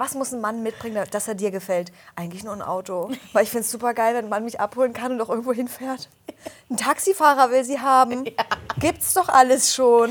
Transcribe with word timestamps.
was 0.00 0.14
muss 0.14 0.32
ein 0.32 0.40
Mann 0.40 0.62
mitbringen, 0.62 1.04
dass 1.10 1.28
er 1.28 1.34
dir 1.34 1.50
gefällt? 1.50 1.92
Eigentlich 2.16 2.42
nur 2.42 2.54
ein 2.54 2.62
Auto. 2.62 3.10
Weil 3.34 3.44
ich 3.44 3.50
finde 3.50 3.64
es 3.64 3.70
super 3.70 3.92
geil, 3.92 4.14
wenn 4.14 4.24
ein 4.24 4.30
Mann 4.30 4.44
mich 4.44 4.58
abholen 4.58 4.94
kann 4.94 5.12
und 5.12 5.18
doch 5.18 5.28
irgendwo 5.28 5.52
hinfährt. 5.52 6.08
Ein 6.70 6.78
Taxifahrer 6.78 7.50
will 7.50 7.64
sie 7.64 7.78
haben. 7.78 8.24
Ja. 8.30 8.44
Gibt's 8.78 9.12
doch 9.14 9.28
alles 9.28 9.74
schon. 9.74 10.10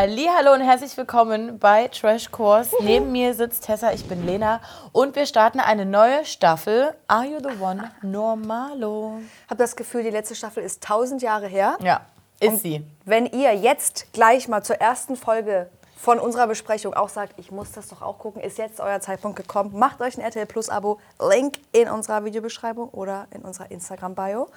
Hallo 0.00 0.52
und 0.52 0.60
herzlich 0.60 0.96
willkommen 0.96 1.58
bei 1.58 1.88
Trash 1.88 2.30
Course. 2.30 2.72
Uhu. 2.72 2.84
Neben 2.84 3.10
mir 3.10 3.34
sitzt 3.34 3.64
Tessa, 3.64 3.90
ich 3.92 4.06
bin 4.06 4.24
Lena 4.24 4.60
und 4.92 5.16
wir 5.16 5.26
starten 5.26 5.58
eine 5.58 5.86
neue 5.86 6.24
Staffel 6.24 6.94
Are 7.08 7.24
You 7.24 7.40
the 7.40 7.60
One 7.60 7.90
Normalo. 8.02 9.18
Ich 9.18 9.50
habe 9.50 9.58
das 9.58 9.74
Gefühl, 9.74 10.04
die 10.04 10.10
letzte 10.10 10.36
Staffel 10.36 10.62
ist 10.62 10.84
tausend 10.84 11.20
Jahre 11.20 11.48
her. 11.48 11.76
Ja, 11.80 12.02
ist 12.38 12.48
und 12.48 12.58
sie. 12.60 12.84
Wenn 13.06 13.26
ihr 13.26 13.56
jetzt 13.56 14.12
gleich 14.12 14.46
mal 14.46 14.62
zur 14.62 14.76
ersten 14.76 15.16
Folge 15.16 15.68
von 15.98 16.20
unserer 16.20 16.46
Besprechung 16.46 16.94
auch 16.94 17.08
sagt, 17.08 17.34
ich 17.38 17.50
muss 17.50 17.72
das 17.72 17.88
doch 17.88 18.02
auch 18.02 18.18
gucken, 18.18 18.40
ist 18.40 18.56
jetzt 18.56 18.80
euer 18.80 19.00
Zeitpunkt 19.00 19.36
gekommen. 19.36 19.76
Macht 19.76 20.00
euch 20.00 20.16
ein 20.16 20.20
RTL 20.20 20.46
Plus 20.46 20.68
Abo. 20.68 21.00
Link 21.20 21.58
in 21.72 21.88
unserer 21.88 22.24
Videobeschreibung 22.24 22.88
oder 22.90 23.26
in 23.32 23.42
unserer 23.42 23.70
Instagram 23.72 24.14
Bio. 24.14 24.48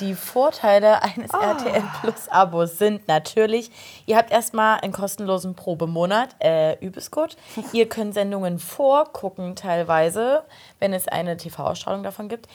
Die 0.00 0.14
Vorteile 0.14 1.00
eines 1.02 1.32
oh. 1.32 1.38
RTL 1.38 1.84
Plus 2.00 2.28
Abos 2.28 2.78
sind 2.78 3.06
natürlich, 3.06 3.70
ihr 4.06 4.16
habt 4.16 4.32
erstmal 4.32 4.80
einen 4.80 4.92
kostenlosen 4.92 5.54
Probemonat, 5.54 6.34
äh, 6.40 6.76
gut. 7.12 7.36
ihr 7.72 7.88
könnt 7.88 8.14
Sendungen 8.14 8.58
vorgucken 8.58 9.54
teilweise, 9.54 10.42
wenn 10.80 10.92
es 10.92 11.06
eine 11.06 11.36
TV-Ausstrahlung 11.36 12.02
davon 12.02 12.28
gibt 12.28 12.48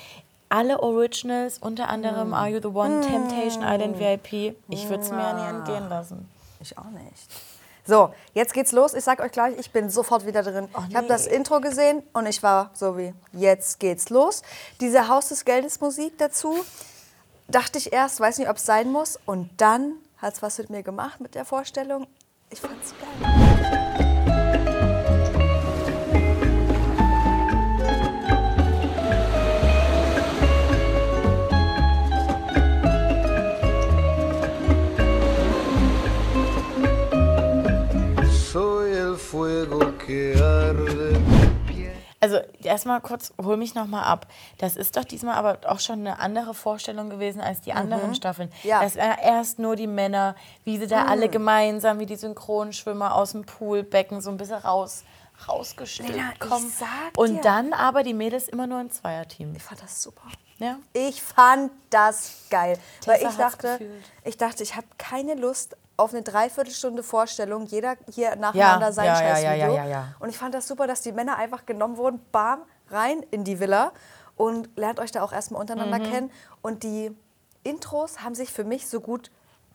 alle 0.49 0.83
Originals, 0.83 1.57
unter 1.57 1.89
anderem 1.89 2.29
mm. 2.29 2.33
Are 2.35 2.47
You 2.47 2.59
the 2.61 2.67
One, 2.67 2.99
mm. 2.99 3.01
Temptation 3.01 3.63
Island 3.63 3.97
VIP. 3.97 4.55
Ich 4.69 4.87
würde 4.87 5.01
es 5.01 5.09
mir 5.09 5.17
ja 5.17 5.33
nie 5.33 5.57
entgehen 5.57 5.89
lassen. 5.89 6.29
Ich 6.61 6.77
auch 6.77 6.91
nicht. 6.91 7.52
So, 7.85 8.13
jetzt 8.33 8.53
geht's 8.53 8.71
los. 8.71 8.93
Ich 8.93 9.03
sag 9.03 9.19
euch 9.19 9.31
gleich, 9.31 9.57
ich 9.59 9.71
bin 9.71 9.89
sofort 9.89 10.25
wieder 10.25 10.41
drin. 10.41 10.69
Oh, 10.73 10.79
nee. 10.81 10.87
Ich 10.89 10.95
habe 10.95 11.07
das 11.07 11.27
Intro 11.27 11.59
gesehen 11.59 12.01
und 12.13 12.25
ich 12.25 12.41
war 12.41 12.71
so 12.73 12.97
wie, 12.97 13.13
jetzt 13.33 13.79
geht's 13.79 14.09
los. 14.09 14.41
Diese 14.79 15.09
Haus 15.09 15.29
des 15.29 15.43
Geldes 15.43 15.81
Musik 15.81 16.17
dazu, 16.17 16.63
dachte 17.49 17.77
ich 17.77 17.91
erst, 17.91 18.19
weiß 18.19 18.37
nicht, 18.37 18.49
ob 18.49 18.57
es 18.57 18.65
sein 18.65 18.91
muss. 18.91 19.19
Und 19.25 19.49
dann 19.57 19.95
hat 20.17 20.35
es 20.35 20.41
was 20.41 20.57
mit 20.59 20.69
mir 20.69 20.83
gemacht 20.83 21.19
mit 21.19 21.35
der 21.35 21.43
Vorstellung. 21.43 22.07
Ich 22.49 22.61
fand's 22.61 22.93
geil. 22.99 24.02
Also 42.23 42.39
erstmal 42.63 43.01
kurz, 43.01 43.33
hol 43.41 43.57
mich 43.57 43.75
nochmal 43.75 44.05
ab. 44.05 44.27
Das 44.57 44.77
ist 44.77 44.95
doch 44.95 45.03
diesmal 45.03 45.35
aber 45.35 45.59
auch 45.69 45.81
schon 45.81 45.99
eine 45.99 46.19
andere 46.19 46.53
Vorstellung 46.53 47.09
gewesen 47.09 47.41
als 47.41 47.59
die 47.59 47.73
anderen 47.73 48.11
mhm. 48.11 48.15
Staffeln. 48.15 48.49
Ja. 48.63 48.81
Das 48.81 48.95
war 48.95 49.21
erst 49.21 49.59
nur 49.59 49.75
die 49.75 49.87
Männer, 49.87 50.35
wie 50.63 50.77
sie 50.77 50.87
da 50.87 51.03
mhm. 51.03 51.09
alle 51.09 51.27
gemeinsam, 51.27 51.99
wie 51.99 52.05
die 52.05 52.15
Synchronschwimmer 52.15 53.13
aus 53.13 53.33
dem 53.33 53.43
Poolbecken 53.43 54.21
so 54.21 54.29
ein 54.29 54.37
bisschen 54.37 54.59
raus 54.59 55.03
rausgestellt 55.49 56.11
Lena, 56.11 56.31
kommen. 56.39 56.71
Und 57.17 57.35
dir. 57.35 57.41
dann 57.41 57.73
aber 57.73 58.03
die 58.03 58.13
Mädels 58.13 58.47
immer 58.47 58.67
nur 58.67 58.79
in 58.79 58.89
Zweierteam. 58.89 59.53
Ich 59.55 59.63
fand 59.63 59.81
das 59.81 60.01
super. 60.01 60.23
Ja. 60.59 60.77
Ich 60.93 61.21
fand 61.21 61.71
das 61.89 62.45
geil. 62.49 62.77
Tessa 63.01 63.11
weil 63.11 63.29
ich 63.29 63.35
dachte, 63.35 63.79
ich 64.23 64.37
dachte, 64.37 64.63
ich 64.63 64.75
habe 64.77 64.87
keine 64.97 65.35
Lust 65.35 65.75
auf 65.97 66.13
eine 66.13 66.23
Dreiviertelstunde 66.23 67.03
Vorstellung, 67.03 67.65
jeder 67.65 67.95
hier 68.11 68.35
nacheinander 68.35 68.87
ja, 68.87 68.91
sein 68.91 69.05
ja, 69.05 69.15
Scheißvideo. 69.15 69.75
Ja, 69.75 69.85
ja, 69.85 70.15
Und 70.19 70.29
ich 70.29 70.37
fand 70.37 70.53
das 70.55 70.67
super, 70.67 70.87
dass 70.87 71.01
die 71.01 71.11
Männer 71.11 71.37
einfach 71.37 71.65
genommen 71.65 71.97
wurden, 71.97 72.19
bam, 72.31 72.61
rein 72.89 73.23
in 73.31 73.43
die 73.43 73.59
Villa 73.59 73.91
und 74.35 74.69
lernt 74.75 74.99
euch 74.99 75.11
da 75.11 75.23
auch 75.23 75.31
erstmal 75.31 75.61
untereinander 75.61 75.99
mhm. 75.99 76.11
kennen. 76.11 76.31
Und 76.61 76.83
die 76.83 77.15
Intros 77.63 78.21
haben 78.21 78.35
sich 78.35 78.51
für 78.51 78.63
mich 78.63 78.87
so 78.87 78.99
gut 78.99 79.29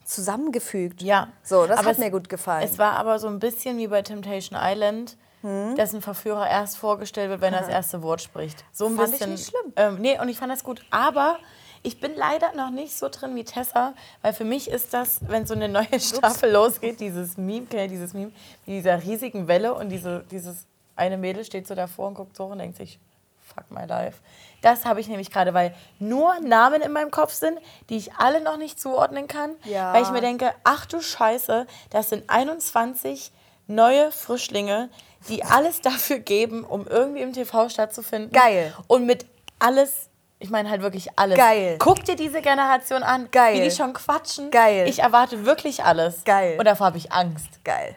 zusammengefügt. 0.05 1.03
Ja. 1.03 1.29
So, 1.43 1.67
das 1.67 1.79
aber 1.79 1.89
hat 1.89 1.95
es, 1.95 1.99
mir 1.99 2.11
gut 2.11 2.29
gefallen. 2.29 2.65
Es 2.65 2.79
war 2.79 2.95
aber 2.95 3.19
so 3.19 3.29
ein 3.29 3.39
bisschen 3.39 3.79
wie 3.79 3.89
bei 3.89 4.03
Temptation 4.03 4.59
Island. 4.61 5.17
Hm. 5.43 5.77
dass 5.77 5.95
ein 5.95 6.03
Verführer 6.03 6.51
erst 6.51 6.79
vorgestellt 6.79 7.31
wird, 7.31 7.41
wenn 7.41 7.55
er 7.55 7.61
das 7.61 7.69
erste 7.69 8.03
Wort 8.03 8.21
spricht. 8.21 8.65
So 8.73 8.87
ein 8.87 8.97
fand 8.97 9.13
bisschen. 9.13 9.35
Ich 9.35 9.39
nicht 9.39 9.51
schlimm. 9.51 9.73
Ähm, 9.77 9.99
nee, 10.01 10.19
und 10.21 10.29
ich 10.29 10.37
fand 10.37 10.51
das 10.51 10.65
gut. 10.65 10.85
Aber 10.91 11.39
ich 11.83 12.01
bin 12.01 12.15
leider 12.17 12.55
noch 12.55 12.71
nicht 12.71 12.97
so 12.97 13.09
drin 13.09 13.35
wie 13.35 13.45
Tessa, 13.45 13.95
weil 14.23 14.33
für 14.33 14.45
mich 14.45 14.71
ist 14.71 14.95
das, 14.95 15.21
wenn 15.29 15.47
so 15.47 15.55
eine 15.55 15.69
neue 15.69 16.01
Staffel 16.01 16.51
losgeht, 16.53 17.01
dieses 17.01 17.37
Meme, 17.37 17.67
dieses 17.89 18.15
Meme, 18.15 18.33
mit 18.67 18.77
dieser 18.77 19.03
riesigen 19.03 19.49
Welle 19.49 19.75
und 19.75 19.89
diese, 19.91 20.25
dieses 20.31 20.67
eine 20.97 21.17
Mädel 21.17 21.45
steht 21.45 21.67
so 21.67 21.75
davor 21.75 22.09
und 22.09 22.15
guckt 22.15 22.37
so 22.37 22.47
und 22.47 22.59
denkt 22.59 22.77
sich, 22.77 22.99
fuck 23.43 23.71
my 23.71 23.87
life. 23.87 24.19
Das 24.61 24.85
habe 24.85 25.01
ich 25.01 25.09
nämlich 25.09 25.31
gerade, 25.31 25.55
weil 25.55 25.75
nur 25.99 26.39
Namen 26.41 26.83
in 26.83 26.93
meinem 26.93 27.11
Kopf 27.11 27.33
sind, 27.33 27.59
die 27.89 27.97
ich 27.97 28.15
alle 28.15 28.41
noch 28.43 28.57
nicht 28.57 28.81
zuordnen 28.81 29.29
kann, 29.29 29.55
ja. 29.65 29.93
weil 29.93 30.03
ich 30.03 30.11
mir 30.11 30.21
denke, 30.21 30.53
ach 30.65 30.87
du 30.87 31.01
Scheiße, 31.01 31.67
das 31.91 32.11
sind 32.11 32.29
21 32.29 33.33
neue 33.69 34.11
Frischlinge, 34.11 34.89
die 35.29 35.45
alles 35.45 35.81
dafür 35.81 36.19
geben, 36.19 36.65
um 36.65 36.87
irgendwie 36.87 37.23
im 37.23 37.33
TV 37.33 37.69
stattzufinden. 37.69 38.33
Geil. 38.33 38.75
Und 38.87 39.07
mit 39.07 39.27
alles 39.59 40.09
ich 40.41 40.51
meine 40.51 40.71
halt 40.71 40.83
wirklich 40.83 41.09
alles. 41.17 41.37
Geil. 41.37 41.77
Guck 41.79 42.05
dir 42.05 42.17
diese 42.17 42.41
Generation 42.41 43.03
an, 43.03 43.29
Geil. 43.31 43.57
wie 43.57 43.63
die 43.63 43.71
schon 43.71 43.93
quatschen. 43.93 44.51
Geil. 44.51 44.89
Ich 44.89 45.01
erwarte 45.01 45.45
wirklich 45.45 45.85
alles. 45.85 46.25
Geil. 46.25 46.59
Und 46.59 46.65
davor 46.65 46.87
habe 46.87 46.99
ich 46.99 47.13
Angst. 47.13 47.65
Geil. 47.65 47.97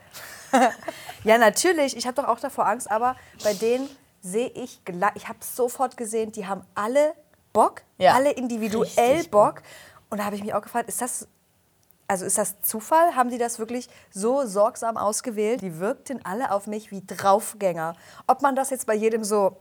ja, 1.24 1.38
natürlich. 1.38 1.96
Ich 1.96 2.08
habe 2.08 2.20
doch 2.20 2.28
auch 2.28 2.40
davor 2.40 2.68
Angst, 2.68 2.90
aber 2.90 3.16
bei 3.44 3.54
denen 3.54 3.88
sehe 4.22 4.50
ich, 4.50 4.82
ich 5.16 5.28
habe 5.28 5.40
sofort 5.42 5.98
gesehen, 5.98 6.32
die 6.32 6.48
haben 6.48 6.66
alle 6.76 7.14
Bock, 7.54 7.82
ja. 7.98 8.14
alle 8.14 8.32
individuell 8.32 8.86
Richtig 9.12 9.32
Bock. 9.32 9.62
Und 10.10 10.20
da 10.20 10.26
habe 10.26 10.36
ich 10.36 10.44
mich 10.44 10.54
auch 10.54 10.62
gefragt, 10.62 10.90
ist 10.90 11.02
das, 11.02 11.28
also 12.08 12.26
ist 12.26 12.38
das 12.38 12.62
Zufall? 12.62 13.16
Haben 13.16 13.30
die 13.30 13.38
das 13.38 13.60
wirklich 13.60 13.88
so 14.12 14.46
sorgsam 14.46 14.98
ausgewählt? 14.98 15.62
Die 15.62 15.80
wirkten 15.80 16.24
alle 16.26 16.52
auf 16.52 16.68
mich 16.68 16.92
wie 16.92 17.04
Draufgänger. 17.06 17.96
Ob 18.28 18.42
man 18.42 18.56
das 18.56 18.72
jetzt 18.72 18.88
bei 18.88 18.96
jedem 18.96 19.24
so 19.24 19.58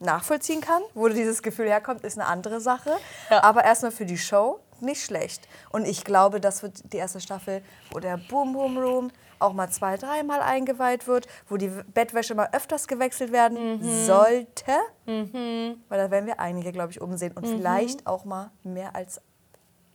nachvollziehen 0.00 0.60
kann, 0.60 0.82
wo 0.94 1.08
dieses 1.08 1.42
Gefühl 1.42 1.68
herkommt, 1.68 2.02
ist 2.02 2.18
eine 2.18 2.26
andere 2.26 2.60
Sache. 2.60 2.90
Ja. 3.30 3.42
Aber 3.44 3.64
erstmal 3.64 3.92
für 3.92 4.06
die 4.06 4.18
Show 4.18 4.60
nicht 4.80 5.04
schlecht. 5.04 5.46
Und 5.70 5.86
ich 5.86 6.04
glaube, 6.04 6.40
das 6.40 6.62
wird 6.62 6.92
die 6.92 6.96
erste 6.96 7.20
Staffel, 7.20 7.62
wo 7.90 8.00
der 8.00 8.16
Boom 8.16 8.52
Boom 8.52 8.78
Room 8.78 9.10
auch 9.38 9.52
mal 9.52 9.70
zwei, 9.70 9.96
dreimal 9.96 10.40
eingeweiht 10.42 11.06
wird, 11.06 11.26
wo 11.48 11.56
die 11.56 11.68
Bettwäsche 11.68 12.34
mal 12.34 12.48
öfters 12.52 12.88
gewechselt 12.88 13.32
werden 13.32 13.78
mhm. 13.78 14.06
sollte. 14.06 14.72
Mhm. 15.06 15.82
Weil 15.88 15.98
da 15.98 16.10
werden 16.10 16.26
wir 16.26 16.40
einige, 16.40 16.72
glaube 16.72 16.92
ich, 16.92 17.00
umsehen. 17.00 17.32
Und 17.32 17.46
mhm. 17.46 17.56
vielleicht 17.56 18.06
auch 18.06 18.24
mal 18.24 18.50
mehr 18.62 18.94
als 18.94 19.20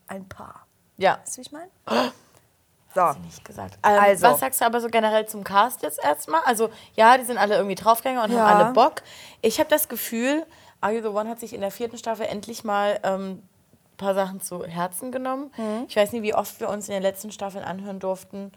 ein 0.08 0.28
paar. 0.28 0.66
Ja. 0.98 1.20
Weißt 1.20 1.38
du, 1.38 1.38
wie 1.38 1.42
ich 1.42 1.52
meine? 1.52 1.70
So. 2.96 3.02
Hast 3.02 3.20
du 3.20 3.24
nicht 3.24 3.46
gesagt. 3.46 3.78
Ähm, 3.84 4.00
also. 4.00 4.28
Was 4.28 4.40
sagst 4.40 4.62
du 4.62 4.66
aber 4.66 4.80
so 4.80 4.88
generell 4.88 5.28
zum 5.28 5.44
Cast 5.44 5.84
jetzt 5.84 6.02
erstmal? 6.04 6.42
Also, 6.46 6.70
ja, 6.96 7.18
die 7.18 7.26
sind 7.26 7.38
alle 7.38 7.56
irgendwie 7.56 7.76
Draufgänger 7.76 8.24
und 8.24 8.32
ja. 8.32 8.48
haben 8.48 8.64
alle 8.64 8.74
Bock. 8.74 9.04
Ich 9.42 9.60
habe 9.60 9.70
das 9.70 9.90
Gefühl, 9.90 10.46
Are 10.80 10.94
You 10.94 11.02
the 11.02 11.10
One 11.10 11.30
hat 11.30 11.40
sich 11.40 11.54
in 11.54 11.62
der 11.62 11.72
vierten 11.72 11.98
Staffel 11.98 12.26
endlich 12.26 12.64
mal 12.64 13.00
ähm, 13.04 13.44
ein 13.96 13.98
paar 13.98 14.16
Sachen 14.16 14.42
zu 14.42 14.66
Herzen 14.66 15.12
genommen. 15.12 15.52
Mhm. 15.58 15.86
Ich 15.90 15.96
weiß 15.96 16.14
nicht, 16.14 16.24
wie 16.24 16.34
oft 16.34 16.60
wir 16.60 16.70
uns 16.70 16.88
in 16.88 16.94
den 16.94 17.04
letzten 17.04 17.32
Staffeln 17.32 17.66
anhören 17.66 18.00
durften. 18.00 18.54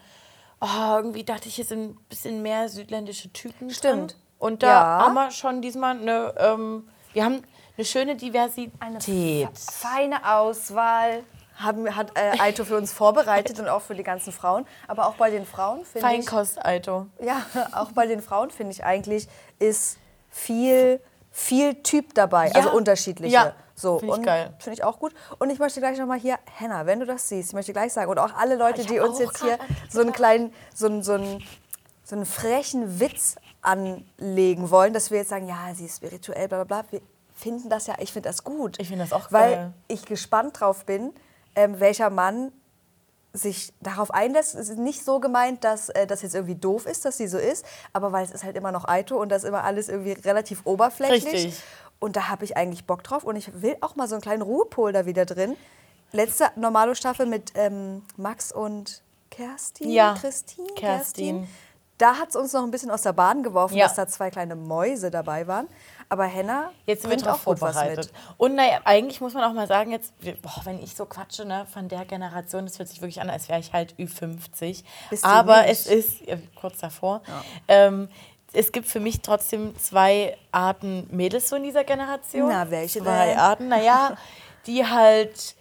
Oh, 0.61 0.67
irgendwie 0.97 1.25
dachte 1.25 1.49
ich, 1.49 1.57
hier 1.57 1.65
sind 1.65 1.91
ein 1.91 1.97
bisschen 2.09 2.43
mehr 2.43 2.69
südländische 2.69 3.33
Typen. 3.33 3.71
Stimmt. 3.71 4.13
Drin. 4.13 4.21
Und 4.39 4.63
da 4.63 4.69
ja. 4.69 5.05
haben 5.05 5.15
wir 5.15 5.31
schon 5.33 5.63
diesmal 5.63 5.99
eine, 5.99 6.35
ähm, 6.39 6.89
wir 7.13 7.25
haben 7.25 7.43
eine 7.77 7.85
schöne 7.85 8.17
Diversität. 8.17 8.73
Eine 8.81 9.01
feine 9.55 10.33
Auswahl 10.33 11.25
haben, 11.59 11.95
hat 11.95 12.13
äh, 12.17 12.39
Aito 12.39 12.65
für 12.65 12.77
uns 12.77 12.93
vorbereitet 12.93 13.59
und 13.61 13.69
auch 13.69 13.83
für 13.83 13.95
die 13.95 14.03
ganzen 14.03 14.33
Frauen. 14.33 14.67
Aber 14.87 15.07
auch 15.07 15.15
bei 15.15 15.31
den 15.31 15.45
Frauen 15.45 15.85
finde 15.85 15.99
ich. 15.99 16.27
Feinkost 16.27 16.65
Aito. 16.65 17.07
Ja, 17.21 17.45
auch 17.73 17.93
bei 17.93 18.07
den 18.07 18.23
Frauen 18.23 18.51
finde 18.51 18.73
ich 18.73 18.85
eigentlich 18.85 19.29
ist 19.59 19.99
viel, 20.31 21.01
viel 21.31 21.75
Typ 21.83 22.15
dabei, 22.15 22.49
ja. 22.49 22.55
also 22.55 22.71
unterschiedliche. 22.73 23.35
Ja. 23.35 23.55
So, 23.75 24.01
finde 24.01 24.17
ich 24.17 24.23
geil. 24.23 24.55
Finde 24.59 24.75
ich 24.75 24.83
auch 24.83 24.99
gut. 24.99 25.15
Und 25.39 25.51
ich 25.51 25.61
möchte 25.61 25.79
gleich 25.79 25.97
nochmal 25.99 26.19
hier, 26.19 26.37
Henna, 26.57 26.87
wenn 26.87 26.99
du 26.99 27.07
das 27.07 27.29
siehst, 27.29 27.51
ich 27.51 27.55
möchte 27.55 27.73
gleich 27.73 27.93
sagen, 27.93 28.11
und 28.11 28.19
auch 28.19 28.35
alle 28.35 28.57
Leute, 28.57 28.85
die 28.85 28.99
uns 28.99 29.21
jetzt 29.21 29.41
hier 29.41 29.57
so 29.89 30.01
einen 30.01 30.13
kleinen, 30.13 30.53
so 30.75 30.87
einen, 30.87 31.05
so 31.05 31.13
einen, 31.13 31.45
so 32.03 32.17
einen 32.17 32.27
frechen 32.27 32.99
Witz 32.99 33.37
anlegen 33.63 34.71
wollen, 34.71 34.93
dass 34.93 35.13
wir 35.13 35.19
jetzt 35.19 35.31
sagen, 35.31 35.47
ja, 35.47 35.73
sie 35.75 35.85
ist 35.85 35.99
spirituell, 35.99 36.49
bla 36.49 36.65
bla 36.65 36.83
bla. 36.83 36.91
Wir 36.91 37.01
finden 37.35 37.69
das 37.69 37.87
ja, 37.87 37.95
ich 38.01 38.13
finde 38.13 38.29
das 38.29 38.43
gut. 38.43 38.81
Ich 38.81 38.89
finde 38.89 39.05
das 39.05 39.13
auch 39.13 39.31
Weil 39.31 39.55
geil. 39.55 39.73
ich 39.87 40.05
gespannt 40.05 40.61
drauf 40.61 40.85
bin, 40.85 41.13
ähm, 41.59 41.81
welcher 41.81 42.09
Mann 42.09 42.53
sich 43.33 43.73
darauf 43.81 44.13
einlässt. 44.13 44.55
Es 44.55 44.69
ist 44.69 44.79
nicht 44.79 45.05
so 45.05 45.19
gemeint, 45.21 45.65
dass 45.65 45.89
äh, 45.91 46.07
das 46.07 46.23
jetzt 46.23 46.35
irgendwie 46.35 46.55
doof 46.55 46.87
ist, 46.87 47.05
dass 47.05 47.17
sie 47.19 47.27
so 47.27 47.37
ist, 47.37 47.67
aber 47.93 48.13
weil 48.13 48.25
es 48.25 48.31
ist 48.31 48.45
halt 48.45 48.57
immer 48.57 48.73
noch 48.73 48.87
Aito 48.87 49.21
und 49.21 49.29
das 49.29 49.43
ist 49.43 49.49
immer 49.49 49.65
alles 49.65 49.89
irgendwie 49.89 50.13
relativ 50.13 50.63
oberflächlich. 50.65 51.25
Richtig. 51.35 51.63
Und 51.99 52.15
da 52.15 52.29
habe 52.29 52.45
ich 52.45 52.57
eigentlich 52.57 52.87
Bock 52.87 53.03
drauf. 53.03 53.25
Und 53.25 53.35
ich 53.35 53.61
will 53.61 53.77
auch 53.81 53.97
mal 53.97 54.07
so 54.07 54.15
einen 54.15 54.23
kleinen 54.23 54.43
Ruhepol 54.43 54.93
da 54.93 55.05
wieder 55.05 55.27
drin. 55.27 55.57
Letzte 56.13 56.47
Normalo-Staffel 56.55 57.27
mit 57.27 57.53
ähm, 57.57 58.03
Max 58.17 58.53
und 58.53 59.03
Kerstin? 59.31 59.91
Ja, 59.91 60.15
Christine? 60.15 60.69
Kerstin. 60.77 61.49
Da 61.99 62.15
hat 62.17 62.31
es 62.31 62.37
uns 62.37 62.53
noch 62.53 62.63
ein 62.63 62.71
bisschen 62.71 62.91
aus 62.91 63.03
der 63.03 63.13
Bahn 63.13 63.43
geworfen, 63.43 63.77
Ja. 63.77 63.87
dass 63.87 63.97
da 63.97 64.07
zwei 64.07 64.31
kleine 64.31 64.55
Mäuse 64.57 65.11
dabei 65.11 65.47
waren. 65.47 65.67
Aber 66.09 66.25
Henna 66.25 66.71
Jetzt 66.87 67.03
sind 67.03 67.11
wir 67.11 67.17
bringt 67.17 67.27
drauf 67.29 67.41
auch 67.41 67.45
gut 67.45 67.61
was 67.61 67.75
vorbereitet. 67.75 68.07
mit. 68.07 68.35
Und 68.39 68.55
naja, 68.55 68.81
eigentlich 68.85 69.21
muss 69.21 69.35
man 69.35 69.45
auch 69.45 69.53
mal 69.53 69.67
sagen, 69.67 69.91
jetzt, 69.91 70.13
boah, 70.41 70.61
wenn 70.65 70.83
ich 70.83 70.95
so 70.97 71.05
quatsche, 71.05 71.45
ne, 71.45 71.67
von 71.73 71.89
der 71.89 72.05
Generation, 72.07 72.65
das 72.65 72.79
hört 72.79 72.89
sich 72.89 73.01
wirklich 73.03 73.21
an, 73.21 73.29
als 73.29 73.49
wäre 73.49 73.61
ich 73.61 73.73
halt 73.73 73.95
Ü50. 73.99 74.85
Bist 75.11 75.25
Aber 75.25 75.67
es 75.67 75.87
ist, 75.87 76.21
ja, 76.27 76.37
kurz 76.59 76.79
davor, 76.79 77.21
ähm, 77.67 78.09
es 78.55 78.73
gibt 78.73 78.87
für 78.89 79.01
mich 79.01 79.21
trotzdem 79.21 79.77
zwei 79.79 80.39
Arten 80.53 81.07
Mädels 81.11 81.51
so 81.51 81.57
in 81.57 81.65
dieser 81.65 81.85
Generation. 81.85 82.49
Na, 82.49 82.71
welche 82.71 83.01
Zwei 83.03 83.27
denn? 83.27 83.39
Arten, 83.39 83.69
naja, 83.69 84.17
die 84.67 84.87
halt 84.87 85.57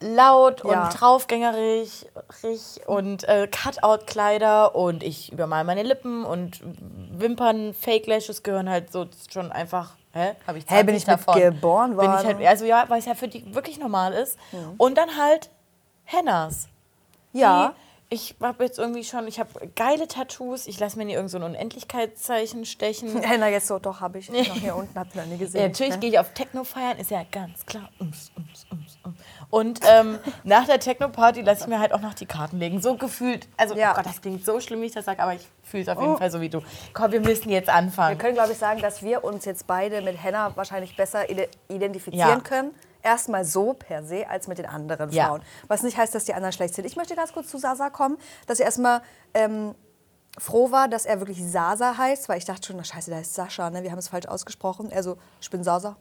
laut 0.00 0.62
Ja. 0.64 0.84
und 0.86 1.00
draufgängerig 1.00 2.06
rich 2.42 2.80
und 2.86 3.24
äh, 3.28 3.48
Cutout-Kleider 3.48 4.74
und 4.74 5.02
ich 5.02 5.32
übermal 5.32 5.64
meine 5.64 5.82
Lippen 5.82 6.24
und 6.24 6.60
Wimpern, 7.18 7.74
Fake-Lashes 7.74 8.42
gehören 8.42 8.68
halt 8.68 8.92
so 8.92 9.06
schon 9.32 9.50
einfach. 9.52 9.96
Hä? 10.12 10.32
Hab 10.46 10.56
ich 10.56 10.64
Hä, 10.68 10.82
bin 10.84 10.96
20 10.96 10.96
ich 10.96 11.04
davon. 11.04 11.40
geboren 11.40 11.90
Bin 11.96 12.00
ich 12.04 12.10
worden? 12.10 12.26
halt, 12.26 12.46
also 12.46 12.64
ja, 12.64 12.84
weil 12.88 12.98
es 13.00 13.04
ja 13.06 13.14
für 13.14 13.28
die 13.28 13.54
wirklich 13.54 13.78
normal 13.78 14.12
ist. 14.14 14.38
Und 14.78 14.96
dann 14.96 15.16
halt 15.16 15.50
Hennas. 16.04 16.68
Ja. 17.32 17.74
Die, 18.08 18.14
ich 18.14 18.34
habe 18.40 18.64
jetzt 18.64 18.78
irgendwie 18.78 19.04
schon, 19.04 19.28
ich 19.28 19.38
habe 19.38 19.50
geile 19.76 20.08
Tattoos, 20.08 20.66
ich 20.66 20.80
lasse 20.80 20.96
mir 20.96 21.04
nie 21.04 21.12
irgend 21.12 21.30
so 21.30 21.36
ein 21.36 21.42
Unendlichkeitszeichen 21.42 22.64
stechen. 22.64 23.18
Henna 23.22 23.48
jetzt 23.48 23.66
so, 23.66 23.78
doch, 23.78 24.00
habe 24.00 24.18
ich 24.18 24.30
noch 24.30 24.38
hier 24.54 24.74
unten, 24.76 24.98
habt 24.98 25.14
ihr 25.14 25.22
noch 25.22 25.28
nie 25.28 25.36
gesehen. 25.36 25.60
Ja, 25.60 25.66
natürlich 25.68 25.94
ne? 25.94 25.98
gehe 25.98 26.10
ich 26.10 26.18
auf 26.18 26.32
Techno 26.32 26.64
feiern, 26.64 26.96
ist 26.98 27.10
ja 27.10 27.22
ganz 27.30 27.66
klar. 27.66 27.90
Ums, 28.00 28.30
ums, 28.36 28.66
ums, 28.70 28.96
ums. 29.04 29.17
Und 29.50 29.80
ähm, 29.88 30.18
nach 30.44 30.66
der 30.66 30.78
Techno-Party 30.78 31.40
lasse 31.40 31.62
ich 31.62 31.66
mir 31.68 31.78
halt 31.80 31.92
auch 31.94 32.00
noch 32.00 32.12
die 32.12 32.26
Karten 32.26 32.58
legen. 32.58 32.82
So 32.82 32.96
gefühlt, 32.96 33.48
also 33.56 33.74
Ja. 33.74 33.92
oh 33.92 33.96
Gott, 33.96 34.04
das 34.06 34.20
klingt 34.20 34.44
so 34.44 34.60
schlimm, 34.60 34.82
wie 34.82 34.86
ich 34.86 34.92
das 34.92 35.06
sage, 35.06 35.22
aber 35.22 35.34
ich 35.34 35.48
fühle 35.62 35.84
es 35.84 35.88
auf 35.88 35.98
jeden 36.00 36.18
Fall 36.18 36.30
so 36.30 36.40
wie 36.42 36.50
du. 36.50 36.60
Komm, 36.92 37.12
wir 37.12 37.20
müssen 37.20 37.48
jetzt 37.48 37.68
Wir 37.68 37.74
anfangen. 37.74 38.18
können, 38.18 38.34
glaube 38.34 38.52
ich, 38.52 38.58
sagen, 38.58 38.80
dass 38.82 39.02
wir 39.02 39.24
uns 39.24 39.46
jetzt 39.46 39.66
beide 39.66 40.02
mit 40.02 40.22
Henna 40.22 40.54
wahrscheinlich 40.54 40.94
besser 40.96 41.30
ide- 41.30 41.48
identifizieren 41.68 42.28
Ja. 42.28 42.40
können. 42.40 42.72
Erstmal 43.02 43.44
so 43.46 43.72
per 43.72 44.02
se 44.04 44.28
als 44.28 44.48
mit 44.48 44.58
den 44.58 44.66
anderen 44.66 45.10
Ja. 45.12 45.28
Frauen. 45.28 45.42
Was 45.66 45.82
nicht 45.82 45.96
heißt, 45.96 46.14
dass 46.14 46.24
die 46.24 46.34
anderen 46.34 46.52
schlecht 46.52 46.74
sind. 46.74 46.84
Ich 46.84 46.96
möchte 46.96 47.14
ganz 47.16 47.32
kurz 47.32 47.48
zu 47.48 47.56
Sasa 47.56 47.88
kommen, 47.88 48.18
dass 48.46 48.58
er 48.60 48.66
erstmal 48.66 49.00
ähm, 49.32 49.74
froh 50.36 50.70
war, 50.72 50.88
dass 50.88 51.06
er 51.06 51.20
wirklich 51.20 51.42
Sasa 51.42 51.96
heißt, 51.96 52.28
weil 52.28 52.36
ich 52.38 52.44
dachte 52.44 52.66
schon, 52.66 52.76
na 52.76 52.84
scheiße, 52.84 53.08
der 53.10 53.20
heißt 53.20 53.34
Sascha, 53.34 53.70
ne? 53.70 53.82
wir 53.82 53.92
haben 53.92 53.98
es 53.98 54.08
falsch 54.08 54.26
ausgesprochen. 54.26 54.90
Er 54.90 55.02
so, 55.02 55.16
ich 55.40 55.48
bin 55.48 55.64
Sasa. 55.64 55.96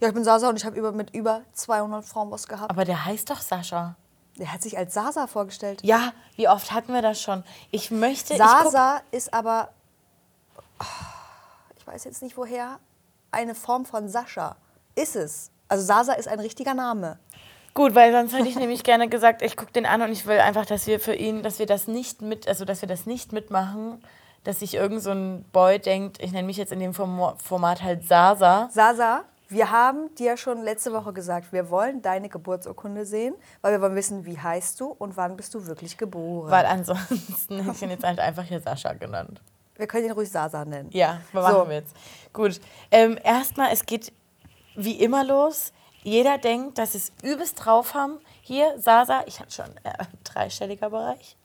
Ja, 0.00 0.08
ich 0.08 0.14
bin 0.14 0.24
Sasa 0.24 0.48
und 0.48 0.56
ich 0.56 0.64
habe 0.64 0.76
über, 0.78 0.92
mit 0.92 1.14
über 1.14 1.42
200 1.52 2.04
Frauen 2.04 2.30
was 2.30 2.46
gehabt. 2.46 2.70
Aber 2.70 2.84
der 2.84 3.04
heißt 3.04 3.30
doch 3.30 3.40
Sascha. 3.40 3.96
Er 4.38 4.52
hat 4.52 4.62
sich 4.62 4.78
als 4.78 4.94
Sasa 4.94 5.26
vorgestellt. 5.26 5.80
Ja, 5.82 6.12
wie 6.36 6.48
oft 6.48 6.72
hatten 6.72 6.92
wir 6.94 7.02
das 7.02 7.20
schon? 7.20 7.44
Ich 7.70 7.90
möchte. 7.90 8.32
ich 8.34 8.38
Sasa 8.38 9.00
ist 9.10 9.34
aber, 9.34 9.70
oh, 10.80 10.84
ich 11.76 11.86
weiß 11.86 12.04
jetzt 12.04 12.22
nicht 12.22 12.36
woher, 12.36 12.78
eine 13.30 13.54
Form 13.54 13.84
von 13.84 14.08
Sascha. 14.08 14.56
Ist 14.94 15.16
es. 15.16 15.50
Also 15.68 15.84
Sasa 15.84 16.14
ist 16.14 16.28
ein 16.28 16.40
richtiger 16.40 16.74
Name. 16.74 17.18
Gut, 17.74 17.94
weil 17.94 18.12
sonst 18.12 18.32
hätte 18.32 18.48
ich 18.48 18.56
nämlich 18.56 18.82
gerne 18.82 19.08
gesagt, 19.08 19.42
ich 19.42 19.56
gucke 19.56 19.72
den 19.72 19.86
an 19.86 20.02
und 20.02 20.10
ich 20.10 20.26
will 20.26 20.38
einfach, 20.40 20.66
dass 20.66 20.86
wir 20.86 20.98
für 20.98 21.14
ihn, 21.14 21.42
dass 21.42 21.58
wir 21.60 21.66
das 21.66 21.86
nicht 21.86 22.20
mit, 22.20 22.48
also 22.48 22.64
dass 22.64 22.80
wir 22.80 22.88
das 22.88 23.06
nicht 23.06 23.32
mitmachen, 23.32 24.02
dass 24.42 24.58
sich 24.60 24.74
irgend 24.74 25.02
so 25.02 25.10
ein 25.10 25.44
Boy 25.52 25.78
denkt, 25.78 26.20
ich 26.20 26.32
nenne 26.32 26.46
mich 26.46 26.56
jetzt 26.56 26.72
in 26.72 26.80
dem 26.80 26.94
Form- 26.94 27.34
Format 27.38 27.82
halt 27.82 28.04
Sasa. 28.08 28.68
Sasa, 28.72 29.22
wir 29.50 29.70
haben 29.70 30.14
dir 30.14 30.36
schon 30.36 30.62
letzte 30.62 30.92
Woche 30.92 31.12
gesagt, 31.12 31.52
wir 31.52 31.70
wollen 31.70 32.00
deine 32.02 32.28
Geburtsurkunde 32.28 33.04
sehen, 33.04 33.34
weil 33.60 33.72
wir 33.72 33.80
wollen 33.82 33.96
wissen, 33.96 34.24
wie 34.24 34.38
heißt 34.38 34.80
du 34.80 34.86
und 34.86 35.16
wann 35.16 35.36
bist 35.36 35.52
du 35.54 35.66
wirklich 35.66 35.98
geboren. 35.98 36.50
Weil 36.50 36.66
ansonsten 36.66 37.58
hätte 37.60 37.72
ich 37.76 37.82
ihn 37.82 37.90
jetzt 37.90 38.04
einfach 38.04 38.44
hier 38.44 38.60
Sascha 38.60 38.92
genannt. 38.94 39.42
wir 39.76 39.86
können 39.86 40.06
ihn 40.06 40.12
ruhig 40.12 40.30
Sasa 40.30 40.64
nennen. 40.64 40.88
Ja, 40.92 41.20
machen 41.32 41.52
So. 41.54 41.68
wir 41.68 41.76
jetzt. 41.76 41.94
Gut. 42.32 42.60
Ähm, 42.90 43.18
erstmal, 43.22 43.72
es 43.72 43.84
geht 43.86 44.12
wie 44.76 45.02
immer 45.02 45.24
los. 45.24 45.72
Jeder 46.02 46.38
denkt, 46.38 46.78
dass 46.78 46.92
sie 46.92 46.98
es 46.98 47.12
übelst 47.22 47.62
drauf 47.64 47.92
haben. 47.94 48.18
Hier, 48.42 48.78
Sasa, 48.78 49.22
ich 49.26 49.40
hatte 49.40 49.50
schon 49.50 49.70
äh, 49.84 49.92
dreistelliger 50.24 50.88
Bereich. 50.90 51.36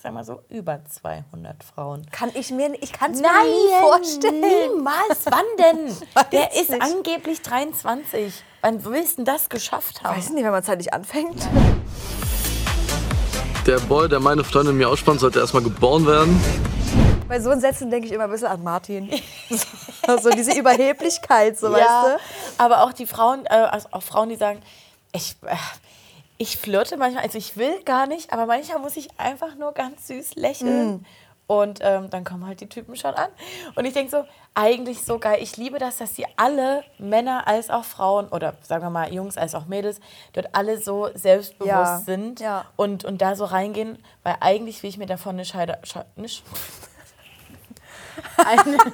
Ich 0.00 0.04
sag 0.04 0.14
mal 0.14 0.24
so, 0.24 0.40
über 0.48 0.80
200 0.82 1.62
Frauen. 1.62 2.06
Kann 2.10 2.30
ich 2.32 2.50
mir, 2.50 2.72
ich 2.80 2.90
kann 2.90 3.12
es 3.12 3.20
mir 3.20 3.28
nie 3.28 3.82
vorstellen. 3.82 4.40
niemals. 4.40 5.26
Wann 5.26 5.44
denn? 5.58 5.94
Der 6.32 6.54
ist 6.58 6.70
nicht. 6.70 6.80
angeblich 6.80 7.42
23. 7.42 8.42
Wann 8.62 8.82
willst 8.82 9.12
du 9.12 9.16
denn 9.16 9.24
das 9.26 9.50
geschafft 9.50 10.02
haben? 10.02 10.16
Weiß 10.16 10.28
ich 10.28 10.32
nicht, 10.32 10.44
wenn 10.44 10.52
man 10.52 10.64
zeitlich 10.64 10.94
anfängt. 10.94 11.46
Der 13.66 13.78
Boy, 13.80 14.08
der 14.08 14.20
meine 14.20 14.42
Freundin 14.42 14.78
mir 14.78 14.88
ausspannt, 14.88 15.20
sollte 15.20 15.38
erstmal 15.38 15.64
geboren 15.64 16.06
werden. 16.06 16.40
Bei 17.28 17.38
so 17.38 17.54
Sätzen 17.60 17.90
denke 17.90 18.06
ich 18.06 18.14
immer 18.14 18.24
ein 18.24 18.30
bisschen 18.30 18.48
an 18.48 18.64
Martin. 18.64 19.10
so 20.22 20.30
diese 20.30 20.58
Überheblichkeit, 20.58 21.58
so 21.58 21.66
ja, 21.66 21.74
weißt 21.74 22.16
du. 22.56 22.62
aber 22.64 22.84
auch 22.84 22.94
die 22.94 23.04
Frauen, 23.04 23.44
äh, 23.44 23.50
also 23.50 23.88
auch 23.90 24.02
Frauen, 24.02 24.30
die 24.30 24.36
sagen, 24.36 24.62
ich, 25.12 25.36
äh, 25.44 25.56
ich 26.40 26.56
flirte 26.56 26.96
manchmal, 26.96 27.22
also 27.24 27.36
ich 27.36 27.58
will 27.58 27.82
gar 27.84 28.06
nicht, 28.06 28.32
aber 28.32 28.46
manchmal 28.46 28.78
muss 28.78 28.96
ich 28.96 29.08
einfach 29.18 29.56
nur 29.56 29.72
ganz 29.72 30.06
süß 30.06 30.36
lächeln. 30.36 31.04
Und 31.46 31.80
ähm, 31.82 32.08
dann 32.08 32.24
kommen 32.24 32.46
halt 32.46 32.62
die 32.62 32.68
Typen 32.68 32.96
schon 32.96 33.12
an. 33.12 33.28
Und 33.74 33.84
ich 33.84 33.92
denke 33.92 34.10
so, 34.10 34.24
eigentlich 34.54 35.04
so 35.04 35.18
geil. 35.18 35.38
Ich 35.42 35.58
liebe 35.58 35.78
das, 35.78 35.98
dass 35.98 36.14
die 36.14 36.24
alle, 36.38 36.82
Männer 36.96 37.46
als 37.46 37.68
auch 37.68 37.84
Frauen, 37.84 38.28
oder 38.28 38.54
sagen 38.62 38.82
wir 38.84 38.88
mal 38.88 39.12
Jungs 39.12 39.36
als 39.36 39.54
auch 39.54 39.66
Mädels, 39.66 40.00
dort 40.32 40.54
alle 40.54 40.80
so 40.80 41.10
selbstbewusst 41.12 41.68
Ja, 41.68 41.98
sind 41.98 42.40
ja. 42.40 42.64
Und, 42.76 43.04
und 43.04 43.20
da 43.20 43.36
so 43.36 43.44
reingehen, 43.44 44.02
weil 44.22 44.36
eigentlich 44.40 44.82
will 44.82 44.88
ich 44.88 44.96
mir 44.96 45.06
davon 45.06 45.34
eine 45.34 45.44
Scheide. 45.44 45.78
Sche 45.82 46.06
nicht, 46.16 46.42
eine, 48.38 48.78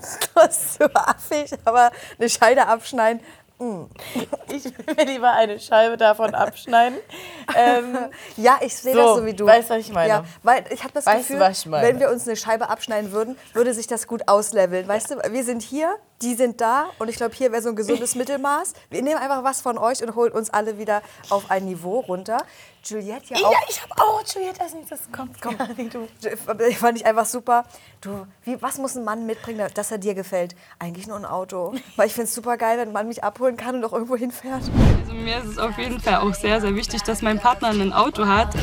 Das 0.34 0.58
ist 0.58 0.78
so 0.78 0.84
affig, 0.94 1.52
aber 1.64 1.92
eine 2.18 2.28
Scheide 2.28 2.66
abschneiden. 2.66 3.22
Ich 3.60 4.64
will 4.64 4.94
mir 4.96 5.04
lieber 5.04 5.32
eine 5.32 5.58
Scheibe 5.58 5.96
davon 5.96 6.34
abschneiden. 6.34 6.98
Ähm, 7.56 7.96
Ja, 8.36 8.58
ich 8.60 8.74
sehe 8.76 8.92
So, 8.94 8.98
das 9.00 9.16
so 9.18 9.26
wie 9.26 9.34
du. 9.34 9.46
weißt 9.46 9.68
du, 9.70 9.74
was 9.74 9.80
ich 9.80 9.92
meine? 9.92 10.08
Ja, 10.08 10.24
weil 10.42 10.64
ich 10.70 10.82
habe 10.84 10.92
das 10.94 11.06
Weißt 11.06 11.30
du, 11.30 11.38
Gefühl, 11.38 11.70
meine? 11.70 11.86
wenn 11.88 12.00
wir 12.00 12.10
uns 12.10 12.26
eine 12.26 12.36
Scheibe 12.36 12.68
abschneiden 12.68 13.10
würden, 13.12 13.36
würde 13.54 13.74
sich 13.74 13.86
das 13.88 14.06
gut 14.06 14.28
ausleveln. 14.28 14.86
Weißt 14.86 15.10
du, 15.10 15.16
wir 15.32 15.44
sind 15.44 15.62
hier, 15.62 15.94
die 16.22 16.34
sind 16.34 16.60
da 16.60 16.86
und 16.98 17.08
ich 17.08 17.16
glaube, 17.16 17.34
hier 17.34 17.50
wäre 17.52 17.62
so 17.62 17.70
ein 17.70 17.76
gesundes 17.76 18.14
Mittelmaß. 18.16 18.74
Wir 18.90 19.02
nehmen 19.02 19.18
einfach 19.20 19.42
was 19.44 19.60
von 19.60 19.76
euch 19.78 20.02
und 20.02 20.14
holen 20.14 20.32
uns 20.32 20.50
alle 20.50 20.78
wieder 20.78 21.02
auf 21.30 21.50
ein 21.50 21.64
Niveau 21.64 22.00
runter. 22.00 22.38
Juliette 22.84 23.34
ja 23.34 23.40
ja, 23.40 23.46
auch. 23.48 23.68
ich 23.68 23.82
habe 23.82 23.92
auch 23.96 24.22
Juliette 24.34 24.60
als 24.60 24.74
nächstes. 24.74 25.00
Komm, 25.12 25.30
komm. 25.40 25.56
du. 25.90 26.08
Fand 26.74 26.98
ich 26.98 27.06
einfach 27.06 27.26
super. 27.26 27.64
Du, 28.00 28.26
wie, 28.44 28.60
was 28.62 28.78
muss 28.78 28.96
ein 28.96 29.04
Mann 29.04 29.26
mitbringen, 29.26 29.68
dass 29.74 29.90
er 29.90 29.98
dir 29.98 30.14
gefällt? 30.14 30.54
Eigentlich 30.78 31.06
nur 31.06 31.16
ein 31.16 31.24
Auto. 31.24 31.74
Weil 31.96 32.06
ich 32.06 32.14
finde 32.14 32.28
es 32.28 32.34
super 32.34 32.56
geil, 32.56 32.78
wenn 32.78 32.88
ein 32.88 32.92
Mann 32.92 33.08
mich 33.08 33.24
abholen 33.24 33.56
kann 33.56 33.76
und 33.76 33.84
auch 33.84 33.92
irgendwo 33.92 34.16
hinfährt. 34.16 34.62
Also 34.62 35.12
mir 35.12 35.38
ist 35.38 35.46
es 35.46 35.58
auf 35.58 35.76
jeden 35.78 36.00
Fall 36.00 36.16
auch 36.16 36.34
sehr, 36.34 36.60
sehr 36.60 36.74
wichtig, 36.74 37.02
dass 37.02 37.22
mein 37.22 37.38
Partner 37.38 37.68
ein 37.68 37.92
Auto 37.92 38.26
hat. 38.26 38.54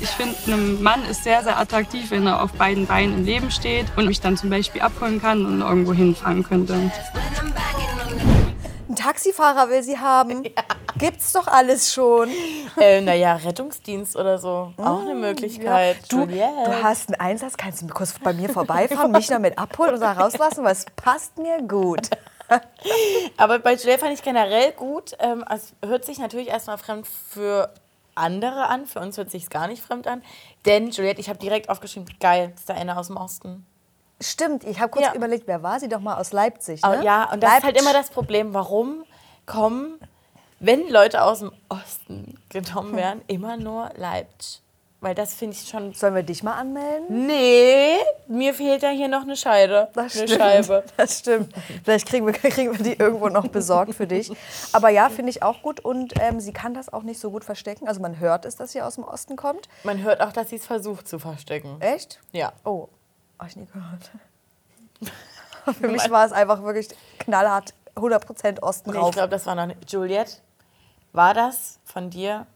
Ich 0.00 0.10
finde, 0.10 0.36
ein 0.46 0.82
Mann 0.82 1.04
ist 1.04 1.24
sehr, 1.24 1.42
sehr 1.42 1.58
attraktiv, 1.58 2.10
wenn 2.10 2.26
er 2.26 2.42
auf 2.42 2.52
beiden 2.52 2.86
Beinen 2.86 3.18
im 3.18 3.24
Leben 3.24 3.50
steht 3.50 3.86
und 3.96 4.06
mich 4.06 4.20
dann 4.20 4.36
zum 4.36 4.50
Beispiel 4.50 4.80
abholen 4.80 5.20
kann 5.20 5.44
und 5.44 5.60
irgendwo 5.60 5.92
hinfahren 5.92 6.42
könnte. 6.42 6.74
Ein 8.88 8.96
Taxifahrer 8.96 9.68
will 9.70 9.82
sie 9.82 9.98
haben. 9.98 10.44
Gibt's 11.02 11.32
doch 11.32 11.46
alles 11.48 11.92
schon. 11.92 12.30
Äh, 12.78 13.00
naja, 13.00 13.34
Rettungsdienst 13.36 14.16
oder 14.16 14.38
so. 14.38 14.72
Auch 14.76 15.00
eine 15.00 15.14
Möglichkeit. 15.14 15.98
Du, 16.08 16.20
Juliette. 16.20 16.64
du 16.64 16.82
hast 16.82 17.08
einen 17.08 17.20
Einsatz, 17.20 17.56
kannst 17.56 17.82
du 17.82 17.88
kurz 17.88 18.14
bei 18.18 18.32
mir 18.32 18.48
vorbeifahren, 18.48 19.10
mich 19.10 19.26
damit 19.26 19.58
abholen 19.58 19.94
und 19.94 20.00
da 20.00 20.12
rauslassen, 20.12 20.64
weil 20.64 20.72
es 20.72 20.86
passt 20.96 21.36
mir 21.38 21.60
gut. 21.62 22.08
Aber 23.36 23.58
bei 23.58 23.74
Juliette 23.74 23.98
fand 24.00 24.14
ich 24.14 24.22
generell 24.22 24.72
gut. 24.72 25.12
Ähm, 25.18 25.44
es 25.52 25.72
hört 25.84 26.04
sich 26.04 26.18
natürlich 26.18 26.48
erstmal 26.48 26.78
fremd 26.78 27.06
für 27.06 27.72
andere 28.14 28.66
an. 28.68 28.86
Für 28.86 29.00
uns 29.00 29.16
hört 29.16 29.30
sich 29.30 29.50
gar 29.50 29.66
nicht 29.68 29.82
fremd 29.82 30.06
an. 30.06 30.22
Denn 30.66 30.90
Juliette, 30.90 31.20
ich 31.20 31.28
habe 31.28 31.38
direkt 31.38 31.68
aufgeschrieben, 31.68 32.08
geil, 32.20 32.52
ist 32.54 32.68
da 32.68 32.74
eine 32.74 32.96
aus 32.96 33.08
dem 33.08 33.16
Osten. 33.16 33.66
Stimmt, 34.20 34.62
ich 34.64 34.78
habe 34.80 34.90
kurz 34.90 35.06
Ja. 35.06 35.14
überlegt, 35.14 35.48
wer 35.48 35.62
war 35.64 35.80
sie 35.80 35.88
doch 35.88 36.00
mal 36.00 36.16
aus 36.16 36.32
Leipzig, 36.32 36.82
ne? 36.82 37.00
Ja, 37.02 37.32
und 37.32 37.42
das 37.42 37.48
ist 37.50 37.54
halt 37.64 37.74
Leipzig. 37.74 37.82
immer 37.82 37.92
das 37.92 38.10
Problem, 38.10 38.54
warum 38.54 39.04
kommen, 39.46 39.98
wenn 40.62 40.88
Leute 40.88 41.22
aus 41.22 41.40
dem 41.40 41.52
Osten 41.68 42.38
genommen 42.48 42.96
werden, 42.96 43.20
immer 43.26 43.56
nur 43.56 43.90
Leipzig. 43.96 44.60
Weil 45.00 45.16
das 45.16 45.34
finde 45.34 45.56
ich 45.56 45.68
schon. 45.68 45.92
Sollen 45.94 46.14
wir 46.14 46.22
dich 46.22 46.44
mal 46.44 46.54
anmelden? 46.54 47.26
Nee, 47.26 47.96
mir 48.28 48.54
fehlt 48.54 48.82
ja 48.84 48.90
hier 48.90 49.08
noch 49.08 49.22
eine 49.22 49.36
Scheide. 49.36 49.88
Das 49.94 50.16
eine 50.16 50.28
stimmt. 50.28 50.40
Scheibe. 50.40 50.84
Das 50.96 51.18
stimmt. 51.18 51.52
Vielleicht 51.82 52.06
kriegen 52.06 52.24
wir, 52.24 52.32
kriegen 52.34 52.78
wir 52.78 52.84
die 52.84 52.92
irgendwo 52.92 53.28
noch 53.28 53.48
besorgt 53.48 53.94
für 53.94 54.06
dich. 54.06 54.30
Aber 54.72 54.90
ja, 54.90 55.08
finde 55.10 55.30
ich 55.30 55.42
auch 55.42 55.60
gut. 55.62 55.80
Und 55.80 56.14
ähm, 56.20 56.38
sie 56.38 56.52
kann 56.52 56.72
das 56.72 56.92
auch 56.92 57.02
nicht 57.02 57.18
so 57.18 57.32
gut 57.32 57.44
verstecken. 57.44 57.88
Also 57.88 58.00
man 58.00 58.20
hört 58.20 58.44
es, 58.44 58.54
dass 58.54 58.70
sie 58.70 58.80
aus 58.80 58.94
dem 58.94 59.02
Osten 59.02 59.34
kommt. 59.34 59.68
Man 59.82 60.04
hört 60.04 60.20
auch, 60.20 60.32
dass 60.32 60.50
sie 60.50 60.56
es 60.56 60.66
versucht 60.66 61.08
zu 61.08 61.18
verstecken. 61.18 61.78
Echt? 61.80 62.20
Ja. 62.30 62.52
Oh, 62.64 62.86
habe 63.40 63.48
ich 63.50 63.56
nie 63.56 63.66
gehört. 63.66 64.12
Für 65.80 65.88
mich 65.88 66.08
war 66.10 66.24
es 66.26 66.30
einfach 66.32 66.62
wirklich 66.62 66.88
knallhart 67.18 67.74
100% 67.96 68.60
Osten 68.62 68.90
Nee, 68.90 68.96
ich 68.98 69.02
rauf. 69.02 69.10
glaube, 69.14 69.30
das 69.30 69.46
war 69.46 69.56
noch 69.56 69.66
nicht. 69.66 69.90
Juliette, 69.90 70.34
war 71.12 71.34
das 71.34 71.78
von 71.84 72.10
dir 72.10 72.46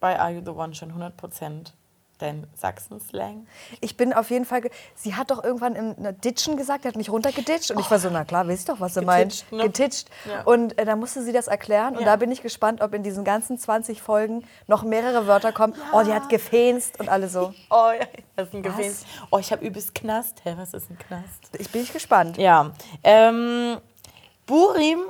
bei 0.00 0.18
Are 0.18 0.30
You 0.30 0.42
the 0.44 0.50
One 0.50 0.74
schon 0.74 0.92
100% 0.92 1.72
dein 2.18 2.46
Sachsen-Slang? 2.54 3.46
Ich 3.80 3.96
bin 3.96 4.12
auf 4.12 4.30
jeden 4.30 4.44
Fall. 4.44 4.62
Sie 4.94 5.16
hat 5.16 5.30
doch 5.32 5.42
irgendwann 5.42 5.74
im 5.74 5.94
ne, 5.98 6.12
Ditchen 6.12 6.56
gesagt, 6.56 6.84
die 6.84 6.88
hat 6.88 6.94
mich 6.96 7.10
runtergeditscht 7.10 7.72
und 7.72 7.80
ich 7.80 7.90
war 7.90 7.98
so, 7.98 8.10
na 8.10 8.24
klar, 8.24 8.46
wisst 8.46 8.68
doch, 8.68 8.78
was 8.78 8.94
sie 8.94 9.00
meint. 9.02 9.44
Getitscht, 9.50 9.52
ne? 9.52 9.62
Getitscht. 9.64 10.08
Ja. 10.28 10.42
Und 10.44 10.78
äh, 10.78 10.84
da 10.84 10.94
musste 10.94 11.22
sie 11.22 11.32
das 11.32 11.48
erklären 11.48 11.94
und 11.96 12.00
Ja. 12.02 12.06
da 12.06 12.16
bin 12.16 12.30
ich 12.30 12.40
gespannt, 12.42 12.80
ob 12.80 12.94
in 12.94 13.02
diesen 13.02 13.24
ganzen 13.24 13.58
20 13.58 14.02
Folgen 14.02 14.44
noch 14.68 14.84
mehrere 14.84 15.26
Wörter 15.26 15.50
kommen. 15.52 15.74
Oh, 15.92 16.02
die 16.02 16.12
hat 16.12 16.28
gefähnst 16.28 17.00
und 17.00 17.08
alle 17.08 17.28
so. 17.28 17.54
Oh 17.70 17.90
ja, 17.98 18.06
das 18.36 18.48
ist 18.48 18.54
ein 18.54 18.62
Gefäß. 18.62 19.04
Oh, 19.30 19.38
ich 19.38 19.50
habe 19.50 19.64
übelst 19.64 19.94
Knast. 19.94 20.44
Hä, 20.44 20.54
was 20.56 20.74
ist 20.74 20.90
ein 20.90 20.98
Knast? 20.98 21.50
Ich 21.58 21.70
bin 21.70 21.82
ich 21.82 21.92
gespannt. 21.92 22.36
Ja. 22.38 22.70
Ähm, 23.02 23.78
Burim, 24.46 25.00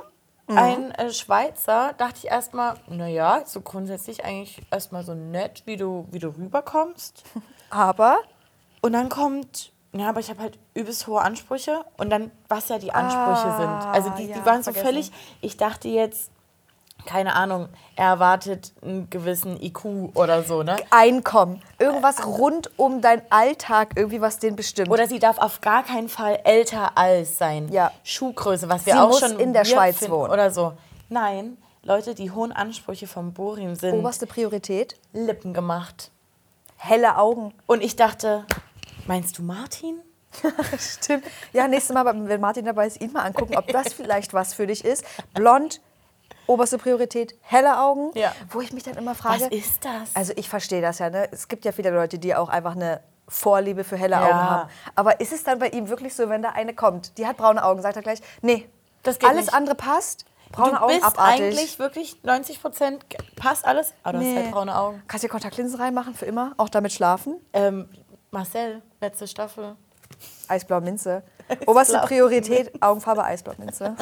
Mhm. 0.53 0.57
ein 0.57 0.91
äh, 0.91 1.11
Schweizer, 1.11 1.93
dachte 1.97 2.19
ich 2.19 2.27
erstmal, 2.27 2.75
naja, 2.87 3.43
so 3.45 3.61
grundsätzlich 3.61 4.23
eigentlich 4.25 4.61
erstmal 4.71 5.03
so 5.03 5.13
nett, 5.13 5.63
wie 5.65 5.77
du, 5.77 6.07
wie 6.11 6.19
du 6.19 6.29
rüberkommst. 6.29 7.23
Aber 7.69 8.19
Und 8.81 8.93
dann 8.93 9.09
kommt, 9.09 9.71
ja, 9.93 10.09
aber 10.09 10.19
ich 10.19 10.29
habe 10.29 10.41
halt 10.41 10.59
übelst 10.73 11.07
hohe 11.07 11.21
Ansprüche. 11.21 11.85
Und 11.97 12.09
dann, 12.09 12.31
was 12.49 12.69
ja 12.69 12.77
die 12.77 12.91
Ansprüche 12.91 13.55
sind. 13.57 13.93
Also 13.93 14.09
die, 14.11 14.27
ja, 14.27 14.37
die 14.37 14.45
waren 14.45 14.61
so 14.61 14.71
vergessen. 14.71 14.85
völlig, 14.85 15.11
ich 15.41 15.57
dachte 15.57 15.87
jetzt, 15.87 16.29
keine 17.05 17.35
Ahnung, 17.35 17.69
er 17.95 18.07
erwartet 18.07 18.73
einen 18.81 19.09
gewissen 19.09 19.61
IQ 19.61 20.15
oder 20.15 20.43
so, 20.43 20.63
ne? 20.63 20.77
Einkommen. 20.89 21.61
Irgendwas 21.79 22.25
rund 22.25 22.71
um 22.77 23.01
deinen 23.01 23.21
Alltag, 23.29 23.91
irgendwie 23.95 24.21
was 24.21 24.39
den 24.39 24.55
bestimmt. 24.55 24.89
Oder 24.89 25.07
sie 25.07 25.19
darf 25.19 25.37
auf 25.37 25.61
gar 25.61 25.83
keinen 25.83 26.09
Fall 26.09 26.39
älter 26.43 26.97
als 26.97 27.37
sein. 27.37 27.69
Ja. 27.71 27.91
Schuhgröße, 28.03 28.69
was 28.69 28.85
wir 28.85 28.93
Sie 28.93 28.99
auch 28.99 29.09
muss 29.09 29.19
schon 29.19 29.39
in 29.39 29.53
der 29.53 29.65
Schweiz 29.65 29.97
finden 29.97 30.13
wohnen. 30.13 30.31
Oder 30.31 30.51
so. 30.51 30.73
Nein, 31.09 31.57
Leute, 31.83 32.15
die 32.15 32.31
hohen 32.31 32.51
Ansprüche 32.51 33.07
vom 33.07 33.33
Borim 33.33 33.75
sind 33.75 33.93
Oberste 33.95 34.25
Priorität. 34.25 34.95
Lippen 35.11 35.53
gemacht. 35.53 36.11
Helle 36.77 37.17
Augen. 37.17 37.53
Und 37.65 37.83
ich 37.83 37.95
dachte, 37.95 38.45
meinst 39.05 39.37
du 39.37 39.43
Martin? 39.43 39.99
Stimmt. 40.79 41.25
Ja, 41.51 41.67
nächstes 41.67 41.93
Mal, 41.93 42.05
wenn 42.05 42.41
Martin 42.41 42.65
dabei 42.65 42.87
ist, 42.87 43.01
ihn 43.01 43.11
mal 43.11 43.23
angucken, 43.23 43.55
ob 43.55 43.67
das 43.67 43.93
vielleicht 43.93 44.33
was 44.33 44.53
für 44.53 44.65
dich 44.67 44.83
ist. 44.83 45.03
Blond, 45.33 45.81
oberste 46.47 46.77
Priorität, 46.77 47.35
helle 47.41 47.79
Augen. 47.79 48.11
Ja. 48.15 48.33
Wo 48.49 48.61
ich 48.61 48.71
mich 48.73 48.83
dann 48.83 48.95
immer 48.95 49.15
frage. 49.15 49.41
Was 49.45 49.51
ist 49.51 49.85
das? 49.85 50.15
Also 50.15 50.33
ich 50.35 50.49
verstehe 50.49 50.81
das 50.81 50.99
ja, 50.99 51.09
ne? 51.09 51.27
Es 51.31 51.47
gibt 51.47 51.65
ja 51.65 51.71
viele 51.71 51.89
Leute, 51.89 52.19
die 52.19 52.35
auch 52.35 52.49
einfach 52.49 52.75
eine 52.75 53.01
Vorliebe 53.27 53.83
für 53.83 53.97
helle 53.97 54.15
Ja. 54.15 54.23
Augen 54.25 54.33
haben. 54.33 54.69
Aber 54.95 55.19
ist 55.19 55.31
es 55.33 55.43
dann 55.43 55.59
bei 55.59 55.69
ihm 55.69 55.89
wirklich 55.89 56.13
so, 56.15 56.29
wenn 56.29 56.41
da 56.41 56.49
eine 56.49 56.73
kommt, 56.73 57.17
die 57.17 57.25
hat 57.25 57.37
braune 57.37 57.63
Augen, 57.63 57.81
sagt 57.81 57.95
er 57.95 58.01
gleich, 58.01 58.19
nee, 58.41 58.67
alles 59.05 59.45
nicht. 59.45 59.53
andere 59.53 59.75
passt, 59.75 60.25
braune 60.51 60.71
du 60.71 60.77
Augen 60.81 60.93
bist 60.93 61.05
abartig. 61.05 61.45
eigentlich 61.45 61.79
wirklich 61.79 62.23
90 62.23 62.61
Prozent, 62.61 63.05
passt 63.35 63.65
alles, 63.65 63.93
aber 64.03 64.19
du 64.19 64.25
hast 64.25 64.35
halt 64.35 64.51
braune 64.51 64.77
Augen. 64.77 65.01
Kannst 65.07 65.23
du 65.23 65.27
Kontaktlinsen 65.29 65.79
reinmachen 65.79 66.13
für 66.13 66.25
immer? 66.25 66.53
Auch 66.57 66.69
damit 66.69 66.91
schlafen? 66.93 67.35
Ähm, 67.53 67.89
Marcel, 68.31 68.81
letzte 69.01 69.27
Staffel. 69.27 69.75
Eisblau 70.47 70.81
Minze. 70.81 71.23
Oberste 71.65 71.99
Priorität, 71.99 72.71
Augenfarbe 72.81 73.23
Eisblau 73.23 73.53
Minze. 73.57 73.95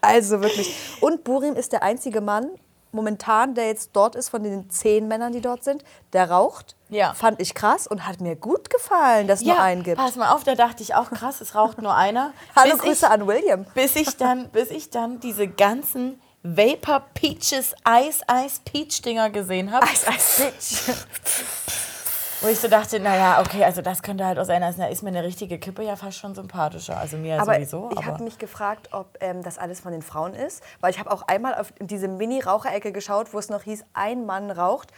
also 0.00 0.40
wirklich. 0.42 0.74
Und 1.00 1.24
Burim 1.24 1.54
ist 1.54 1.72
der 1.72 1.82
einzige 1.82 2.20
Mann 2.20 2.48
momentan, 2.92 3.54
der 3.54 3.66
jetzt 3.66 3.90
dort 3.92 4.14
ist, 4.16 4.30
von 4.30 4.42
den 4.42 4.70
zehn 4.70 5.06
Männern, 5.06 5.32
die 5.32 5.42
dort 5.42 5.62
sind, 5.64 5.84
der 6.14 6.30
raucht. 6.30 6.76
Ja. 6.88 7.12
Fand 7.14 7.40
ich 7.42 7.54
krass 7.54 7.86
und 7.86 8.06
hat 8.06 8.20
mir 8.20 8.36
gut 8.36 8.70
gefallen, 8.70 9.26
dass 9.26 9.40
es 9.40 9.46
nur 9.46 9.60
einen 9.60 9.82
gibt. 9.82 9.98
pass 9.98 10.16
mal 10.16 10.32
auf, 10.32 10.44
da 10.44 10.54
dachte 10.54 10.82
ich 10.82 10.94
auch, 10.94 11.10
krass, 11.10 11.40
es 11.42 11.54
raucht 11.54 11.82
nur 11.82 11.94
einer. 11.94 12.32
Hallo, 12.56 12.72
Bis 12.74 12.82
Grüße 12.82 13.06
ich, 13.06 13.12
an 13.12 13.26
William. 13.26 13.66
bis 13.74 13.96
ich 13.96 14.16
dann, 14.16 14.48
bis 14.50 14.70
ich 14.70 14.88
dann 14.90 15.20
diese 15.20 15.46
ganzen 15.46 16.20
Vapor 16.42 17.02
Peaches 17.12 17.74
Ice 17.86 18.22
Ice 18.32 18.60
Peach 18.64 19.02
Dinger 19.02 19.28
gesehen 19.30 19.72
habe. 19.72 19.84
Eis, 19.86 20.06
Eis, 20.06 20.36
Bitch. 20.38 20.96
Wo 22.46 22.50
ich 22.50 22.60
so 22.60 22.68
dachte, 22.68 23.00
naja, 23.00 23.40
okay, 23.40 23.64
also 23.64 23.82
das 23.82 24.02
könnte 24.02 24.24
halt 24.24 24.38
auch 24.38 24.44
sein, 24.44 24.62
also 24.62 24.80
da 24.80 24.86
ist 24.86 25.02
mir 25.02 25.08
eine 25.08 25.24
richtige 25.24 25.58
Kippe 25.58 25.82
ja 25.82 25.96
fast 25.96 26.18
schon 26.18 26.32
sympathischer. 26.36 26.96
Also 26.96 27.16
mir 27.16 27.40
Aber 27.42 27.54
sowieso. 27.54 27.90
ich 27.98 28.04
habe 28.04 28.22
mich 28.22 28.38
gefragt, 28.38 28.90
ob 28.92 29.18
ähm, 29.20 29.42
das 29.42 29.58
alles 29.58 29.80
von 29.80 29.90
den 29.90 30.02
Frauen 30.02 30.32
ist, 30.32 30.62
weil 30.80 30.92
ich 30.92 31.00
habe 31.00 31.10
auch 31.10 31.22
einmal 31.22 31.56
auf 31.56 31.72
diese 31.80 32.06
Mini-Raucherecke 32.06 32.92
geschaut, 32.92 33.34
wo 33.34 33.40
es 33.40 33.48
noch 33.50 33.62
hieß, 33.62 33.84
ein 33.94 34.26
Mann 34.26 34.52
raucht, 34.52 34.92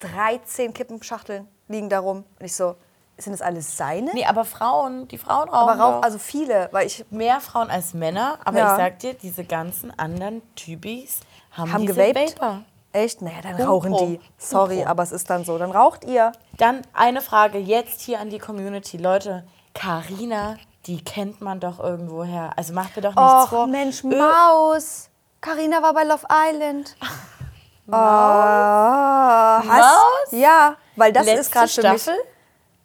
13 0.00 0.74
Kippenschachteln 0.74 1.46
liegen 1.68 1.88
darum. 1.88 2.24
Und 2.40 2.44
ich 2.46 2.56
so, 2.56 2.74
sind 3.16 3.32
das 3.32 3.42
alles 3.42 3.76
seine? 3.76 4.12
nee, 4.12 4.24
aber 4.24 4.44
Frauen, 4.44 5.06
die 5.06 5.18
Frauen 5.18 5.48
rauchen 5.48 5.68
Aber 5.70 5.80
Rauch, 5.80 5.96
doch. 5.98 6.02
also 6.02 6.18
viele, 6.18 6.68
weil 6.72 6.88
ich 6.88 7.04
mehr 7.10 7.40
Frauen 7.40 7.70
als 7.70 7.94
Männer, 7.94 8.38
aber 8.44 8.58
Ja. 8.58 8.72
ich 8.72 8.76
sag 8.76 8.98
dir, 8.98 9.14
diese 9.14 9.44
ganzen 9.44 9.96
anderen 9.96 10.42
Typis 10.56 11.20
haben, 11.52 11.72
haben 11.72 11.82
diese 11.82 11.94
gewaped. 11.94 12.40
Vapor. 12.40 12.62
Echt? 12.92 13.20
Naja, 13.22 13.38
dann 13.42 13.60
rauchen 13.60 13.94
die. 13.96 14.20
Sorry, 14.38 14.84
aber 14.84 15.02
es 15.02 15.12
ist 15.12 15.28
dann 15.30 15.44
so. 15.44 15.58
Dann 15.58 15.70
raucht 15.70 16.04
ihr. 16.04 16.32
Dann 16.56 16.82
eine 16.94 17.20
Frage 17.20 17.58
jetzt 17.58 18.00
hier 18.00 18.18
an 18.20 18.30
die 18.30 18.38
Community. 18.38 18.96
Leute, 18.96 19.44
Karina, 19.74 20.56
die 20.86 21.04
kennt 21.04 21.40
man 21.40 21.60
doch 21.60 21.78
irgendwoher. 21.80 22.52
Also 22.56 22.72
macht 22.72 22.96
mir 22.96 23.02
doch 23.02 23.14
nichts 23.14 23.44
Och, 23.44 23.48
vor. 23.50 23.66
Mensch, 23.66 24.02
Ö- 24.04 24.16
Maus. 24.16 25.10
Carina 25.40 25.82
war 25.82 25.92
bei 25.94 26.04
Love 26.04 26.26
Island. 26.30 26.96
Maus? 27.86 29.64
Oh, 29.64 29.66
Maus? 29.66 30.32
Ja, 30.32 30.76
weil 30.96 31.12
das 31.12 31.26
Letzte 31.26 31.40
ist 31.40 31.52
gerade 31.52 31.68
für 31.68 31.92
mich. 32.12 32.18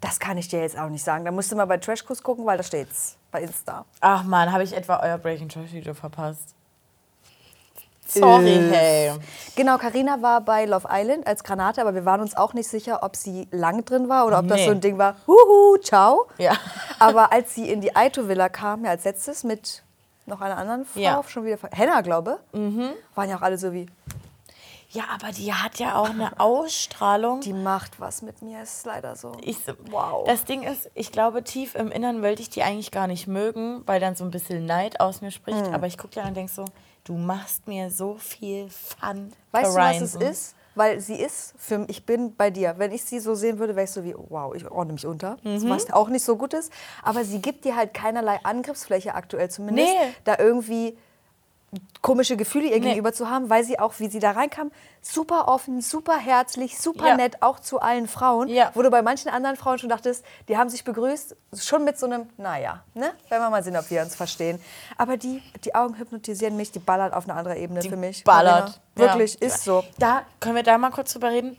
Das 0.02 0.20
kann 0.20 0.38
ich 0.38 0.48
dir 0.50 0.60
jetzt 0.62 0.78
auch 0.78 0.90
nicht 0.90 1.04
sagen. 1.04 1.24
Da 1.26 1.32
musst 1.32 1.52
du 1.52 1.56
mal 1.56 1.66
bei 1.66 1.78
Trashkurs 1.78 2.22
gucken, 2.24 2.46
weil 2.46 2.58
da 2.58 2.64
steht's. 2.64 3.18
Bei 3.32 3.42
Insta. 3.42 3.86
Ach 4.02 4.24
man, 4.24 4.52
habe 4.52 4.64
ich 4.64 4.74
etwa 4.76 5.00
euer 5.02 5.18
Breaking 5.18 5.50
Trash 5.50 5.72
Video 5.72 5.94
verpasst? 5.94 6.54
Sorry, 8.08 8.50
Äh. 8.56 8.72
hey. 8.72 9.12
Genau, 9.56 9.78
Carina 9.78 10.22
war 10.22 10.42
bei 10.42 10.66
Love 10.66 10.88
Island 10.92 11.26
als 11.28 11.44
Granate, 11.44 11.82
aber 11.82 11.94
wir 11.96 12.06
waren 12.06 12.22
uns 12.22 12.36
auch 12.36 12.54
nicht 12.54 12.68
sicher, 12.68 13.02
ob 13.04 13.16
sie 13.16 13.48
lang 13.52 13.86
drin 13.86 14.10
war 14.10 14.26
oder 14.28 14.40
ob 14.40 14.48
das 14.48 14.58
Nee. 14.58 14.66
so 14.66 14.72
ein 14.72 14.82
Ding 14.82 14.98
war. 14.98 15.16
Huhu, 15.28 15.78
ciao. 15.82 16.28
Ja. 16.38 16.54
Aber 17.00 17.32
als 17.32 17.56
sie 17.56 17.70
in 17.70 17.82
die 17.82 17.96
Aito 17.96 18.28
Villa 18.28 18.50
kam, 18.50 18.84
ja, 18.86 18.92
als 18.92 19.04
letztes 19.04 19.44
mit 19.44 19.84
noch 20.26 20.42
einer 20.42 20.58
anderen 20.58 20.86
Frau, 20.86 21.00
Ja. 21.00 21.18
Mhm. 21.18 21.28
schon 21.28 21.46
wieder, 21.46 21.58
Henna, 21.72 22.02
glaube 22.02 22.40
waren 23.16 23.30
ja 23.30 23.38
auch 23.38 23.42
alle 23.42 23.58
so 23.58 23.74
wie, 23.74 23.88
Ja, 24.90 25.04
aber 25.14 25.32
die 25.34 25.52
hat 25.54 25.80
ja 25.80 25.96
auch 25.96 26.10
eine 26.10 26.40
Ausstrahlung. 26.40 27.42
die 27.42 27.54
macht 27.54 28.00
was 28.00 28.22
mit 28.22 28.42
mir, 28.42 28.62
ist 28.62 28.86
leider 28.86 29.16
so. 29.16 29.32
Ich 29.42 29.58
Wow. 29.90 30.26
Das 30.28 30.46
Ding 30.46 30.62
ist, 30.64 30.90
ich 30.94 31.12
glaube, 31.12 31.44
tief 31.44 31.74
im 31.76 31.92
Innern 31.92 32.22
wollte 32.22 32.42
ich 32.42 32.50
die 32.50 32.62
eigentlich 32.64 32.92
gar 32.92 33.08
nicht 33.08 33.28
mögen, 33.28 33.82
weil 33.88 34.00
dann 34.00 34.16
so 34.16 34.24
ein 34.24 34.30
bisschen 34.32 34.66
Neid 34.66 35.00
aus 35.00 35.22
mir 35.22 35.32
spricht. 35.32 35.66
Hm. 35.68 35.74
Aber 35.74 35.88
ich 35.88 35.98
gucke 35.98 36.20
ja 36.20 36.28
und 36.28 36.36
denke 36.38 36.52
so, 36.52 36.66
du 37.04 37.14
machst 37.18 37.68
mir 37.68 37.90
so 37.92 38.16
viel 38.16 38.70
Fun. 38.70 39.32
Weißt 39.52 39.72
du, 39.76 39.80
was 39.80 40.02
es 40.02 40.16
ist? 40.16 40.56
Weil 40.76 41.00
sie 41.00 41.16
ist, 41.16 41.54
für, 41.58 41.86
ich 41.88 42.04
bin 42.04 42.36
bei 42.36 42.50
dir. 42.50 42.74
Wenn 42.78 42.92
ich 42.92 43.04
sie 43.04 43.20
so 43.20 43.36
sehen 43.36 43.60
würde, 43.60 43.76
wäre 43.76 43.84
ich 43.86 43.92
so 43.92 44.04
wie, 44.04 44.16
wow, 44.30 44.56
ich 44.56 44.70
ordne 44.70 44.94
mich 44.94 45.06
unter. 45.06 45.38
Mhm. 45.44 45.70
Was 45.70 45.92
auch 45.92 46.10
nicht 46.10 46.24
so 46.26 46.36
gut 46.36 46.54
ist. 46.56 46.72
Aber 47.04 47.24
sie 47.24 47.40
gibt 47.42 47.66
dir 47.66 47.76
halt 47.76 47.94
keinerlei 47.94 48.40
Angriffsfläche 48.44 49.14
aktuell 49.14 49.52
zumindest, 49.52 49.88
Nee. 49.88 50.14
da 50.24 50.38
irgendwie 50.40 50.98
komische 52.02 52.38
Gefühle 52.38 52.66
ihr 52.68 52.80
Nee. 52.80 52.88
gegenüber 52.90 53.14
zu 53.14 53.30
haben, 53.30 53.50
weil 53.50 53.64
sie 53.64 53.80
auch, 53.80 53.94
wie 54.00 54.08
sie 54.10 54.20
da 54.20 54.32
reinkam, 54.32 54.72
super 55.02 55.48
offen, 55.48 55.82
super 55.82 56.18
herzlich, 56.18 56.78
super 56.80 57.08
Ja. 57.10 57.16
nett, 57.18 57.42
auch 57.42 57.60
zu 57.60 57.80
allen 57.80 58.08
Frauen. 58.08 58.48
Ja. 58.50 58.72
Wo 58.74 58.82
du 58.82 58.90
bei 58.92 59.02
manchen 59.02 59.30
anderen 59.30 59.56
Frauen 59.56 59.80
schon 59.80 59.90
dachtest, 59.90 60.24
die 60.48 60.58
haben 60.58 60.70
sich 60.70 60.84
begrüßt, 60.84 61.36
schon 61.58 61.84
mit 61.84 61.98
so 61.98 62.06
einem, 62.06 62.30
naja, 62.38 62.84
ne? 62.94 63.12
Wenn 63.30 63.40
wir 63.42 63.50
mal 63.50 63.64
sehen, 63.64 63.78
ob 63.78 63.90
wir 63.90 64.02
uns 64.02 64.16
verstehen. 64.16 64.62
Aber 64.98 65.18
die, 65.18 65.42
die 65.64 65.74
Augen 65.76 65.98
hypnotisieren 65.98 66.56
mich, 66.58 66.72
die 66.72 66.80
ballert 66.80 67.14
auf 67.14 67.24
eine 67.24 67.34
andere 67.36 67.58
Ebene 67.58 67.82
für 67.82 67.98
mich. 67.98 68.24
Ballert. 68.24 68.80
Marina. 68.96 69.14
Wirklich, 69.14 69.38
Ja. 69.42 69.48
ist 69.48 69.64
so. 69.64 69.84
Da 69.98 70.24
können 70.40 70.56
wir 70.56 70.64
da 70.64 70.78
mal 70.78 70.92
kurz 70.92 71.14
drüber 71.14 71.30
reden. 71.30 71.58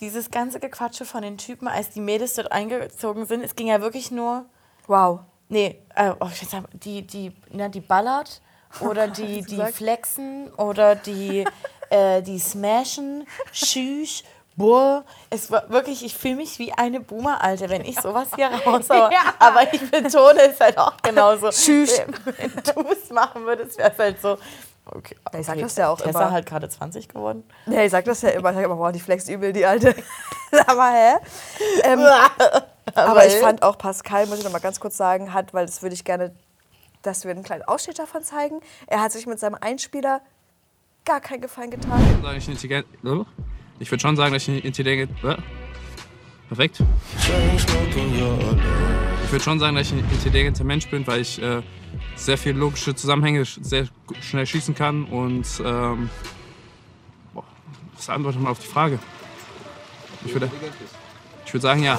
Dieses 0.00 0.30
ganze 0.30 0.58
Gequatsche 0.58 1.04
von 1.04 1.22
den 1.22 1.38
Typen, 1.38 1.68
als 1.68 1.90
die 1.90 2.00
Mädels 2.00 2.34
dort 2.34 2.50
eingezogen 2.50 3.26
sind, 3.26 3.42
es 3.44 3.54
ging 3.54 3.68
ja 3.68 3.80
wirklich 3.80 4.10
nur, 4.10 4.46
Wow. 4.88 5.20
nee, 5.48 5.78
äh, 5.94 6.12
oh, 6.18 6.26
ich 6.32 6.42
nicht, 6.42 6.66
die, 6.72 7.06
die, 7.06 7.36
na, 7.50 7.68
die 7.68 7.80
ballert 7.80 8.40
oder 8.80 9.08
die, 9.08 9.42
die 9.42 9.62
flexen 9.72 10.52
oder 10.54 10.94
die, 10.94 11.44
äh, 11.90 12.22
die 12.22 12.38
smashen, 12.38 13.26
schüch, 13.52 14.24
boah. 14.56 15.04
Es 15.30 15.50
war 15.50 15.68
wirklich, 15.70 16.04
ich 16.04 16.16
fühle 16.16 16.36
mich 16.36 16.58
wie 16.58 16.72
eine 16.72 17.00
Boomer, 17.00 17.42
Alte, 17.42 17.68
wenn 17.70 17.84
ich 17.84 18.00
sowas 18.00 18.28
hier 18.34 18.48
raushaue. 18.66 19.10
Aber 19.38 19.72
ich 19.72 19.90
betone 19.90 20.42
es 20.42 20.60
halt 20.60 20.78
auch 20.78 20.96
genauso. 21.02 21.50
Schüch. 21.52 21.90
Wenn 22.24 22.50
du 22.50 22.90
es 22.90 23.10
machen 23.10 23.44
würdest, 23.44 23.78
wäre 23.78 23.92
es 23.92 23.98
halt 23.98 24.20
so. 24.20 24.38
Okay, 24.84 25.16
Ich 25.38 25.46
sag 25.46 25.54
okay, 25.54 25.62
das 25.62 25.76
ja 25.76 25.88
auch 25.90 26.00
Tessa 26.00 26.22
immer. 26.22 26.30
halt 26.32 26.44
gerade 26.44 26.68
20 26.68 27.08
geworden. 27.08 27.44
Ja, 27.66 27.82
ich 27.82 27.90
sag 27.92 28.04
das 28.04 28.20
ja 28.22 28.30
immer. 28.30 28.50
Ich 28.50 28.56
sag 28.56 28.64
immer, 28.64 28.74
boah, 28.74 28.90
die 28.90 28.98
flex 29.00 29.28
übel, 29.28 29.52
die 29.52 29.64
alte. 29.64 29.94
aber 30.66 30.90
hä? 30.90 31.14
Ähm, 31.84 32.00
aber 32.94 33.26
ich 33.26 33.34
fand 33.36 33.62
auch 33.62 33.78
Pascal, 33.78 34.26
muss 34.26 34.38
ich 34.38 34.44
noch 34.44 34.50
mal 34.50 34.58
ganz 34.60 34.80
kurz 34.80 34.96
sagen, 34.96 35.32
hat, 35.32 35.54
weil 35.54 35.66
das 35.66 35.82
würde 35.82 35.94
ich 35.94 36.04
gerne, 36.04 36.34
dass 37.02 37.24
wir 37.24 37.32
einen 37.32 37.42
kleinen 37.42 37.62
Ausschnitt 37.62 37.98
davon 37.98 38.22
zeigen. 38.22 38.60
Er 38.86 39.00
hat 39.00 39.12
sich 39.12 39.26
mit 39.26 39.38
seinem 39.38 39.56
Einspieler 39.60 40.20
gar 41.04 41.20
keinen 41.20 41.40
Gefallen 41.40 41.70
getan. 41.70 42.00
Ich. 42.36 42.48
Ich 43.78 43.90
würde 43.90 44.00
schon 44.00 44.16
sagen, 44.16 44.32
dass 44.32 44.46
ich 44.46 44.64
intelligent. 44.64 45.10
Perfekt. 46.48 46.80
Alert. 46.80 48.62
würde 49.32 49.44
schon 49.44 49.58
sagen, 49.58 49.76
dass 49.76 49.86
ich 49.86 49.94
ein 49.94 50.10
intelligenter 50.10 50.64
Mensch 50.64 50.88
bin, 50.88 51.06
weil 51.06 51.22
ich 51.22 51.42
äh, 51.42 51.62
sehr 52.14 52.36
viele 52.36 52.58
logische 52.58 52.94
Zusammenhänge 52.94 53.44
sehr 53.44 53.88
schnell 54.20 54.46
schießen 54.46 54.74
kann 54.74 55.04
und 55.04 55.46
ähm, 55.64 56.10
boah, 57.32 57.44
das 57.96 58.10
antwortet 58.10 58.42
mal 58.42 58.50
auf 58.50 58.58
die 58.58 58.66
Frage. 58.66 58.98
Ich 60.24 60.32
würde, 60.32 60.50
ich 61.44 61.52
würde 61.52 61.62
sagen, 61.62 61.82
ja. 61.82 61.98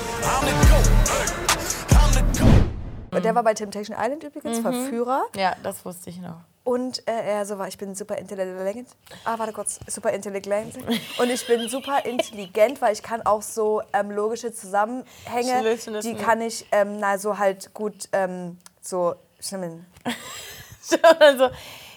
Der 3.22 3.36
war 3.36 3.43
bei 3.43 3.53
Temptation 3.53 3.98
Island 4.00 4.24
übrigens, 4.24 4.60
Verführer. 4.60 5.24
Ja, 5.36 5.55
das 5.63 5.86
wusste 5.86 6.10
ich 6.10 6.20
noch. 6.20 6.41
Und 6.63 7.05
äh, 7.10 7.12
er 7.12 7.46
so 7.46 7.58
war, 7.58 7.67
ich 7.67 7.77
bin 7.77 7.93
super 7.93 8.17
intelligent. 8.17 8.88
Ah, 9.25 9.38
warte 9.38 9.51
kurz, 9.51 9.79
super 9.88 10.12
intelligent. 10.12 10.77
Und 11.20 11.29
ich 11.29 11.46
bin 11.46 11.67
super 11.67 12.05
intelligent, 12.05 12.82
weil 12.82 12.93
ich 12.93 13.03
kann 13.03 13.22
auch 13.24 13.41
so 13.41 13.82
ähm, 13.91 14.12
logische 14.12 14.53
Zusammenhänge, 14.53 15.77
die 16.01 16.15
kann 16.15 16.39
ich 16.41 16.65
ähm, 16.72 17.00
na, 17.00 17.17
so 17.17 17.38
halt 17.38 17.74
gut 17.74 18.08
ähm, 18.13 18.58
so 18.82 19.15
schimmeln. 19.41 19.86
also, 21.20 21.50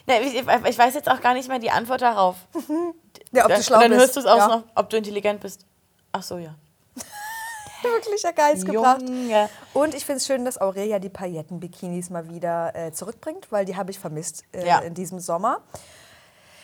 ne, 0.06 0.20
ich, 0.22 0.34
ich 0.34 0.78
weiß 0.78 0.94
jetzt 0.94 1.08
auch 1.08 1.20
gar 1.20 1.34
nicht 1.34 1.48
mehr 1.48 1.60
die 1.60 1.70
Antwort 1.70 2.02
darauf. 2.02 2.36
Ja, 3.32 3.42
ob 3.42 3.48
du 3.48 3.54
dann 3.54 3.62
schlau 3.64 3.80
dann 3.80 3.90
bist. 3.90 4.00
hörst 4.00 4.16
du 4.16 4.20
es 4.20 4.26
auch 4.26 4.36
ja. 4.36 4.48
noch, 4.48 4.62
ob 4.76 4.88
du 4.88 4.96
intelligent 4.96 5.40
bist. 5.40 5.66
Ach 6.12 6.22
so, 6.22 6.38
ja. 6.38 6.54
Wirklicher 7.82 8.32
Geist 8.32 8.64
gebracht. 8.66 9.02
Junge. 9.02 9.48
Und 9.74 9.94
ich 9.94 10.04
finde 10.04 10.18
es 10.18 10.26
schön, 10.26 10.44
dass 10.44 10.60
Aurelia 10.60 10.98
die 10.98 11.08
Pailletten-Bikinis 11.08 12.10
mal 12.10 12.28
wieder 12.28 12.74
äh, 12.74 12.92
zurückbringt, 12.92 13.50
weil 13.52 13.64
die 13.64 13.76
habe 13.76 13.90
ich 13.90 13.98
vermisst 13.98 14.44
äh, 14.52 14.66
Ja. 14.66 14.78
in 14.78 14.94
diesem 14.94 15.18
Sommer. 15.20 15.60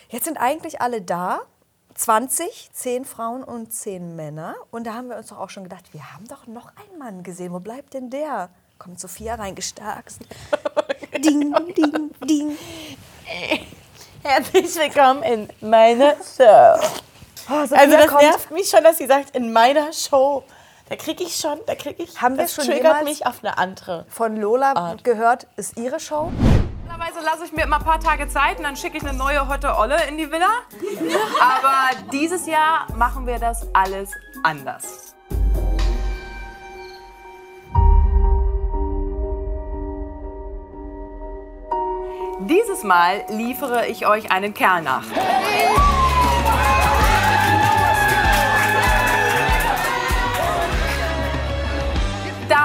Jetzt 0.09 0.25
sind 0.25 0.37
eigentlich 0.39 0.81
alle 0.81 1.01
da. 1.03 1.41
20, 1.95 2.71
10 2.73 3.05
Frauen 3.05 3.45
und 3.45 3.71
10 3.73 4.17
Männer. 4.17 4.55
Und 4.71 4.87
da 4.87 4.95
haben 4.95 5.09
wir 5.11 5.17
uns 5.19 5.27
doch 5.29 5.39
auch 5.39 5.51
schon 5.51 5.65
gedacht, 5.65 5.93
wir 5.93 6.13
haben 6.15 6.27
doch 6.27 6.47
noch 6.47 6.69
einen 6.69 6.99
Mann 6.99 7.23
gesehen. 7.23 7.53
Wo 7.53 7.61
bleibt 7.61 7.93
denn 7.93 8.09
der? 8.09 8.49
Kommt 8.79 8.99
Sophia 8.99 9.35
reingestarkst. 9.35 10.21
ding, 11.23 11.53
ding, 11.75 12.11
ding. 12.25 12.59
Herzlich 14.23 14.75
willkommen 14.77 15.23
in 15.23 15.49
meiner 15.61 16.15
Show. 16.15 16.81
Oh, 17.51 17.55
Also 17.55 17.75
das 17.77 18.07
kommt. 18.07 18.23
nervt 18.23 18.51
mich 18.53 18.71
schon, 18.71 18.83
dass 18.83 18.97
sie 18.97 19.07
sagt, 19.07 19.37
in 19.37 19.53
meiner 19.53 19.93
Show. 19.93 20.45
Da 20.93 20.99
kriege 20.99 21.25
ich 21.25 21.37
schon, 21.37 21.59
da 21.67 21.75
kriege 21.75 22.03
ich, 22.03 22.21
Haben 22.21 22.37
wir 22.37 22.43
das 22.43 22.55
schon 22.55 22.67
triggert 22.67 23.05
mich 23.05 23.25
auf 23.25 23.43
eine 23.43 23.57
andere. 23.57 24.05
Von 24.11 24.37
Lola 24.37 24.75
Art. 24.75 25.05
gehört, 25.05 25.47
ist 25.57 25.79
ihre 25.79 25.99
Show. 25.99 26.31
Normalerweise 26.87 27.25
lasse 27.25 27.47
ich 27.47 27.53
mir 27.53 27.63
immer 27.63 27.79
ein 27.79 27.83
paar 27.83 27.99
Tage 27.99 28.29
Zeit 28.29 28.59
und 28.59 28.65
dann 28.65 28.77
schicke 28.77 28.99
ich 28.99 29.03
eine 29.03 29.17
neue 29.17 29.49
Hotte 29.49 29.75
Olle 29.75 29.97
in 30.11 30.19
die 30.19 30.31
Villa. 30.31 30.51
Aber 31.41 32.11
dieses 32.13 32.47
Jahr 32.47 32.87
machen 32.95 33.27
wir 33.27 33.39
das 33.39 33.67
alles 33.73 34.11
anders. 34.43 35.15
Dieses 42.41 42.83
Mal 42.83 43.25
liefere 43.31 43.87
ich 43.87 44.07
euch 44.07 44.31
einen 44.31 44.53
Kerl 44.53 44.83
nach. 44.83 45.05
Da 45.15 46.02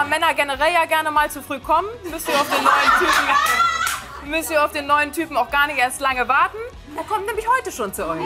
Männer 0.08 0.34
generell 0.34 0.74
ja 0.74 0.86
gerne 0.86 1.12
mal 1.12 1.30
zu 1.30 1.42
früh 1.42 1.60
kommen, 1.60 1.88
müsst 2.10 2.28
ihr 2.30 2.36
auf 2.36 2.48
den 2.50 2.64
neuen 2.64 2.92
Typen, 3.00 4.32
müsst 4.32 4.52
ihr 4.52 4.64
auf 4.64 4.72
den 4.72 4.88
neuen 4.88 5.12
Typen 5.12 5.38
auch 5.38 5.50
gar 5.52 5.68
nicht 5.68 5.78
erst 5.80 6.00
lange 6.02 6.28
warten. 6.28 6.58
Er 6.96 7.04
kommt 7.04 7.26
nämlich 7.26 7.46
heute 7.58 7.72
schon 7.72 7.94
zu 7.94 8.08
euch. 8.08 8.22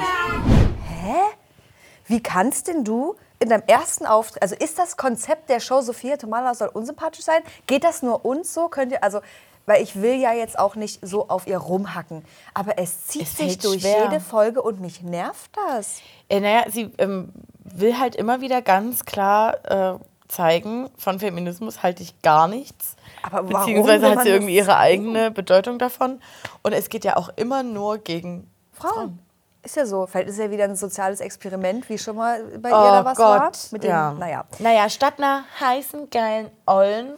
Wie 2.05 2.21
kannst 2.21 2.67
denn 2.67 2.83
du 2.83 3.15
in 3.39 3.49
deinem 3.49 3.63
ersten 3.67 4.05
Auftritt, 4.05 4.41
also 4.43 4.55
ist 4.55 4.77
das 4.77 4.97
Konzept 4.97 5.49
der 5.49 5.59
Show 5.59 5.81
Sophia 5.81 6.17
Tomala 6.17 6.53
soll 6.53 6.67
unsympathisch 6.69 7.23
sein? 7.25 7.41
Geht 7.67 7.83
das 7.83 8.03
nur 8.03 8.25
uns 8.25 8.53
so? 8.53 8.67
Könnt 8.69 8.91
ihr, 8.91 9.03
also, 9.03 9.21
weil 9.65 9.81
ich 9.81 10.01
will 10.01 10.15
ja 10.15 10.33
jetzt 10.33 10.59
auch 10.59 10.75
nicht 10.75 10.99
so 11.01 11.29
auf 11.29 11.47
ihr 11.47 11.57
rumhacken, 11.57 12.23
aber 12.53 12.77
es 12.77 13.07
zieht 13.07 13.23
Es 13.23 13.37
sich 13.37 13.57
durch 13.59 13.81
schwer. 13.81 14.03
jede 14.05 14.19
Folge 14.19 14.61
und 14.61 14.79
mich 14.81 15.01
nervt 15.01 15.51
das. 15.67 16.01
Äh, 16.29 16.39
naja, 16.41 16.63
sie 16.69 16.91
ähm, 16.97 17.31
will 17.63 17.97
halt 17.97 18.15
immer 18.15 18.41
wieder 18.41 18.61
ganz 18.61 19.05
klar 19.05 19.55
äh, 19.95 19.99
zeigen, 20.31 20.89
von 20.97 21.19
Feminismus 21.19 21.83
halte 21.83 22.03
ich 22.03 22.21
gar 22.21 22.47
nichts. 22.47 22.95
Aber 23.21 23.37
warum 23.51 23.65
Beziehungsweise 23.65 24.09
hat 24.09 24.23
sie 24.23 24.29
irgendwie 24.29 24.55
ihre 24.55 24.77
eigene 24.77 25.31
Bedeutung 25.31 25.77
davon. 25.77 26.21
Und 26.63 26.73
es 26.73 26.89
geht 26.89 27.03
ja 27.03 27.17
auch 27.17 27.29
immer 27.35 27.63
nur 27.63 27.97
gegen 27.99 28.49
Frauen. 28.71 29.19
Ist 29.63 29.75
ja 29.75 29.85
so. 29.85 30.07
Vielleicht 30.07 30.29
ist 30.29 30.39
ja 30.39 30.49
wieder 30.49 30.63
ein 30.63 30.75
soziales 30.75 31.19
Experiment, 31.19 31.87
wie 31.89 31.97
schon 31.97 32.15
mal 32.15 32.43
bei 32.57 32.69
ihr 32.69 32.75
Oh 32.75 32.79
da 32.79 33.05
was 33.05 33.17
war. 33.19 33.39
Gott, 33.41 33.67
Mit 33.71 33.83
dem, 33.83 33.91
ja. 33.91 34.11
Naja. 34.13 34.45
Naja, 34.57 34.89
statt 34.89 35.15
einer 35.17 35.43
heißen, 35.59 36.09
geilen 36.09 36.49
Ollen 36.65 37.13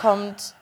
kommt 0.00 0.54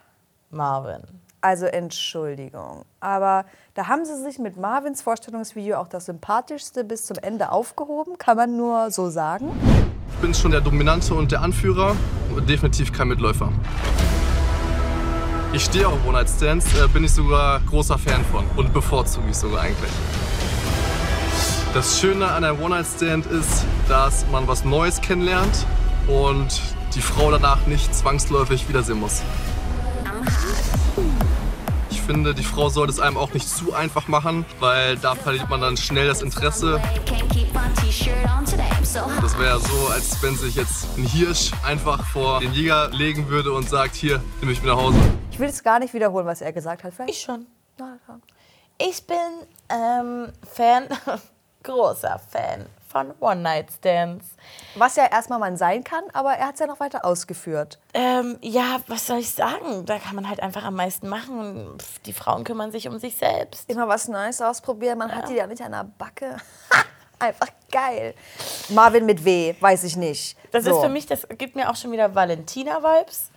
Marvin. 0.50 1.02
Also 1.40 1.66
Entschuldigung. 1.66 2.84
Aber 3.00 3.44
da 3.74 3.88
haben 3.88 4.04
sie 4.04 4.22
sich 4.22 4.38
mit 4.38 4.56
Marvins 4.56 5.02
Vorstellungsvideo 5.02 5.78
auch 5.78 5.88
das 5.88 6.06
sympathischste 6.06 6.84
bis 6.84 7.06
zum 7.06 7.16
Ende 7.16 7.50
aufgehoben, 7.50 8.18
kann 8.18 8.36
man 8.36 8.56
nur 8.56 8.90
so 8.90 9.08
sagen. 9.08 9.50
Ich 10.14 10.20
bin 10.20 10.34
schon 10.34 10.50
der 10.50 10.60
Dominante 10.60 11.14
und 11.14 11.32
der 11.32 11.42
Anführer 11.42 11.96
definitiv 12.48 12.92
kein 12.92 13.08
Mitläufer. 13.08 13.52
Ich 15.52 15.64
stehe 15.64 15.88
auf 15.88 15.98
One-Night-Stands, 16.06 16.66
äh, 16.78 16.86
bin 16.88 17.02
ich 17.04 17.12
sogar 17.12 17.60
großer 17.60 17.98
Fan 17.98 18.24
von 18.30 18.44
und 18.56 18.72
bevorzuge 18.72 19.30
ich 19.30 19.36
sogar 19.36 19.62
eigentlich. 19.62 19.90
Das 21.74 22.00
Schöne 22.00 22.26
an 22.28 22.44
einem 22.44 22.60
One-Night-Stand 22.60 23.26
ist, 23.26 23.64
dass 23.88 24.26
man 24.30 24.46
was 24.46 24.64
Neues 24.64 25.00
kennenlernt 25.00 25.66
und 26.06 26.60
die 26.94 27.00
Frau 27.00 27.30
danach 27.30 27.66
nicht 27.66 27.94
zwangsläufig 27.94 28.68
wiedersehen 28.68 29.00
muss. 29.00 29.22
Ich 32.10 32.16
finde, 32.16 32.34
die 32.34 32.42
Frau 32.42 32.68
sollte 32.68 32.92
es 32.92 32.98
einem 32.98 33.16
auch 33.16 33.32
nicht 33.34 33.48
zu 33.48 33.72
einfach 33.72 34.08
machen, 34.08 34.44
weil 34.58 34.96
da 34.96 35.14
verliert 35.14 35.48
man 35.48 35.60
dann 35.60 35.76
schnell 35.76 36.08
das 36.08 36.22
Interesse 36.22 36.80
das 39.20 39.38
wäre 39.38 39.60
so, 39.60 39.86
als 39.92 40.20
wenn 40.20 40.34
sich 40.34 40.56
jetzt 40.56 40.88
ein 40.98 41.04
Hirsch 41.04 41.52
einfach 41.64 42.04
vor 42.04 42.40
den 42.40 42.52
Jäger 42.52 42.90
legen 42.90 43.28
würde 43.28 43.52
und 43.52 43.68
sagt, 43.68 43.94
hier, 43.94 44.20
nimm 44.40 44.48
mich 44.48 44.60
mit 44.60 44.72
nach 44.72 44.78
Hause. 44.78 44.98
Ich 45.30 45.38
will 45.38 45.48
es 45.48 45.62
gar 45.62 45.78
nicht 45.78 45.94
wiederholen, 45.94 46.26
was 46.26 46.40
er 46.40 46.52
gesagt 46.52 46.82
hat. 46.82 46.94
Vielleicht 46.94 47.14
Ich 47.14 47.20
schon. 47.20 47.46
Ich 48.76 49.06
bin 49.06 49.16
ähm, 49.68 50.32
Fan, 50.52 50.88
großer 51.62 52.18
Fan 52.28 52.66
von 52.90 53.14
One-Night-Stands. 53.20 54.26
Was 54.74 54.96
ja 54.96 55.06
erstmal 55.06 55.38
man 55.38 55.56
sein 55.56 55.84
kann, 55.84 56.02
aber 56.12 56.32
er 56.34 56.48
hat 56.48 56.54
es 56.54 56.60
ja 56.60 56.66
noch 56.66 56.80
weiter 56.80 57.04
ausgeführt. 57.04 57.78
Ähm, 57.94 58.38
ja, 58.42 58.80
was 58.88 59.06
soll 59.06 59.18
ich 59.18 59.30
sagen? 59.32 59.86
Da 59.86 59.98
kann 59.98 60.16
man 60.16 60.28
halt 60.28 60.42
einfach 60.42 60.64
am 60.64 60.74
meisten 60.74 61.08
machen. 61.08 61.78
Pff, 61.78 62.00
die 62.00 62.12
Frauen 62.12 62.44
kümmern 62.44 62.72
sich 62.72 62.88
um 62.88 62.98
sich 62.98 63.16
selbst. 63.16 63.70
Immer 63.70 63.86
was 63.88 64.08
Neues 64.08 64.40
ausprobieren, 64.42 64.98
man 64.98 65.14
hat 65.14 65.28
die 65.28 65.34
ja 65.34 65.46
nicht 65.46 65.62
an 65.62 65.72
der 65.72 65.84
Backe. 65.84 66.36
Einfach 67.18 67.48
geil. 67.70 68.14
Marvin 68.70 69.04
mit 69.04 69.24
W, 69.26 69.54
weiß 69.60 69.84
ich 69.84 69.94
nicht. 69.96 70.38
Das 70.52 70.64
So. 70.64 70.70
ist 70.70 70.80
für 70.80 70.88
mich, 70.88 71.04
das 71.04 71.28
gibt 71.36 71.54
mir 71.54 71.70
auch 71.70 71.76
schon 71.76 71.92
wieder 71.92 72.14
Valentina-Vibes. 72.14 73.30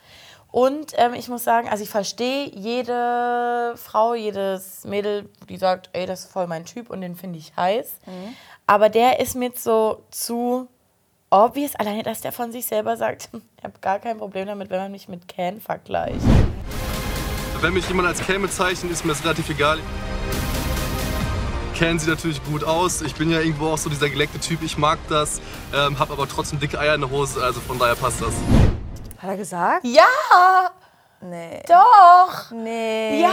Und 0.51 0.93
ähm, 0.97 1.15
ich 1.15 1.27
muss 1.29 1.43
sagen, 1.43 1.67
also 1.67 1.83
ich 1.83 1.89
verstehe 1.89 2.45
jede 2.45 3.73
Frau, 3.75 4.13
jedes 4.13 4.83
Mädel, 4.85 5.27
die 5.49 5.57
sagt, 5.57 5.89
ey, 5.93 6.05
das 6.05 6.25
ist 6.25 6.31
voll 6.31 6.45
mein 6.47 6.63
Typ 6.63 6.91
und 6.91 7.01
den 7.01 7.15
finde 7.15 7.39
ich 7.39 7.53
heiß. 7.57 7.91
Mhm. 8.05 8.35
Aber 8.73 8.89
der 8.89 9.19
ist 9.19 9.35
mir 9.35 9.51
so 9.55 10.03
zu 10.09 10.67
obvious, 11.29 11.75
alleine, 11.75 12.01
dass 12.01 12.21
der 12.21 12.31
von 12.31 12.51
sich 12.51 12.65
selber 12.65 12.97
sagt, 12.97 13.29
ich 13.57 13.63
habe 13.63 13.75
gar 13.81 13.99
kein 13.99 14.17
Problem 14.17 14.47
damit, 14.47 14.71
wenn 14.71 14.79
man 14.79 14.91
mich 14.91 15.07
mit 15.07 15.27
Can 15.27 15.61
vergleicht. 15.61 16.25
Wenn 17.61 17.75
mich 17.75 17.87
jemand 17.87 18.07
als 18.07 18.19
Ken 18.25 18.41
bezeichnet, 18.41 18.91
ist 18.91 19.05
mir 19.05 19.11
das 19.11 19.23
relativ 19.23 19.47
egal. 19.51 19.77
Ken 21.75 21.99
sieht 21.99 22.09
natürlich 22.09 22.43
gut 22.45 22.63
aus. 22.63 23.03
Ich 23.03 23.13
bin 23.13 23.29
ja 23.29 23.41
irgendwo 23.41 23.67
auch 23.67 23.77
so 23.77 23.91
dieser 23.91 24.09
geleckte 24.09 24.39
Typ. 24.39 24.63
Ich 24.63 24.75
mag 24.75 24.97
das, 25.07 25.39
ähm, 25.71 25.99
habe 25.99 26.13
aber 26.13 26.27
trotzdem 26.27 26.59
dicke 26.59 26.79
Eier 26.79 26.95
in 26.95 27.01
der 27.01 27.11
Hose. 27.11 27.43
Also 27.43 27.61
von 27.61 27.77
daher 27.77 27.93
passt 27.93 28.23
das. 28.23 28.33
Hat 29.19 29.29
er 29.29 29.37
gesagt? 29.37 29.85
Ja, 29.85 30.71
Nee. 31.23 31.61
doch. 31.67 32.51
Nee. 32.51 33.21
Ja, 33.21 33.29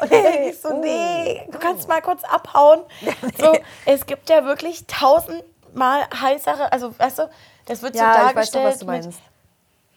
und 0.00 0.10
dann 0.12 0.22
denke 0.22 0.50
ich 0.50 0.60
so, 0.60 0.72
nee, 0.80 1.46
du 1.50 1.58
kannst 1.58 1.88
mal 1.88 2.02
kurz 2.02 2.22
abhauen. 2.24 2.80
So, 3.38 3.56
es 3.86 4.04
gibt 4.06 4.28
ja 4.28 4.44
wirklich 4.44 4.86
tausendmal 4.86 6.02
heißere, 6.20 6.72
also 6.72 6.98
weißt 6.98 7.20
du, 7.20 7.30
das 7.66 7.82
wird 7.82 7.94
Ja, 7.94 8.02
so 8.02 8.08
ich 8.30 8.36
weiß 8.36 8.50
doch, 8.50 8.62
dargestellt 8.62 8.64
was 8.66 8.78
du 8.78 8.86
meinst. 8.86 9.20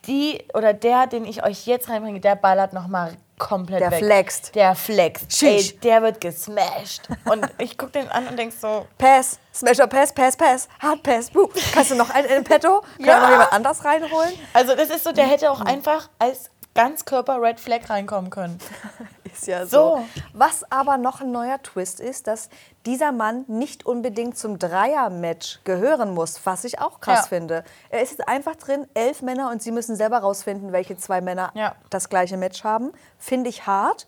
die 0.05 0.43
oder 0.53 0.73
der, 0.73 1.07
den 1.07 1.25
ich 1.25 1.43
euch 1.43 1.65
jetzt 1.65 1.89
reinbringe, 1.89 2.19
der 2.19 2.35
ballert 2.35 2.73
noch 2.73 2.87
mal 2.87 3.13
komplett 3.39 3.81
Der 3.81 3.91
weg. 3.91 3.99
flext. 3.99 4.55
Der 4.55 4.75
flext. 4.75 5.41
Ey, 5.43 5.61
der 5.83 6.01
wird 6.03 6.21
gesmashed. 6.21 7.01
Und 7.25 7.45
ich 7.57 7.77
guck 7.77 7.91
den 7.91 8.07
an 8.09 8.27
und 8.27 8.37
denk 8.37 8.53
so, 8.53 8.85
Pass, 8.97 9.39
Smasher 9.53 9.87
Pass, 9.87 10.13
Pass, 10.13 10.37
Pass, 10.37 10.67
Hard 10.81 11.01
Pass. 11.03 11.29
Buh. 11.31 11.49
Kannst 11.73 11.91
du 11.91 11.95
noch 11.95 12.09
einen 12.11 12.27
in 12.29 12.43
petto? 12.43 12.81
Kann 12.97 13.05
Ja. 13.05 13.19
noch 13.21 13.29
jemand 13.29 13.51
anders 13.53 13.83
reinholen? 13.83 14.33
also 14.53 14.75
das 14.75 14.89
ist 14.89 15.03
so, 15.03 15.11
der 15.11 15.25
hätte 15.25 15.49
auch 15.51 15.61
einfach 15.61 16.09
als 16.19 16.49
Ganzkörper 16.75 17.41
Red 17.41 17.59
Flag 17.59 17.89
reinkommen 17.89 18.29
können. 18.31 18.59
Ist 19.31 19.47
ja 19.47 19.65
so. 19.65 19.97
So. 19.97 20.05
Was 20.33 20.69
aber 20.71 20.97
noch 20.97 21.21
ein 21.21 21.31
neuer 21.31 21.61
Twist 21.61 21.99
ist, 21.99 22.27
dass 22.27 22.49
dieser 22.85 23.11
Mann 23.11 23.45
nicht 23.47 23.85
unbedingt 23.85 24.37
zum 24.37 24.59
Dreier-Match 24.59 25.59
gehören 25.63 26.13
muss, 26.13 26.39
was 26.45 26.63
ich 26.63 26.79
auch 26.79 26.99
krass 26.99 27.21
Ja. 27.21 27.25
finde. 27.27 27.63
Er 27.89 28.01
ist 28.01 28.11
jetzt 28.11 28.27
einfach 28.27 28.55
drin, 28.55 28.87
elf 28.93 29.21
Männer 29.21 29.49
und 29.51 29.61
sie 29.63 29.71
müssen 29.71 29.95
selber 29.95 30.19
rausfinden, 30.19 30.71
welche 30.71 30.97
zwei 30.97 31.21
Männer 31.21 31.51
Ja. 31.55 31.75
das 31.89 32.09
gleiche 32.09 32.37
Match 32.37 32.63
haben. 32.63 32.91
Finde 33.17 33.49
ich 33.49 33.65
hart. 33.65 34.05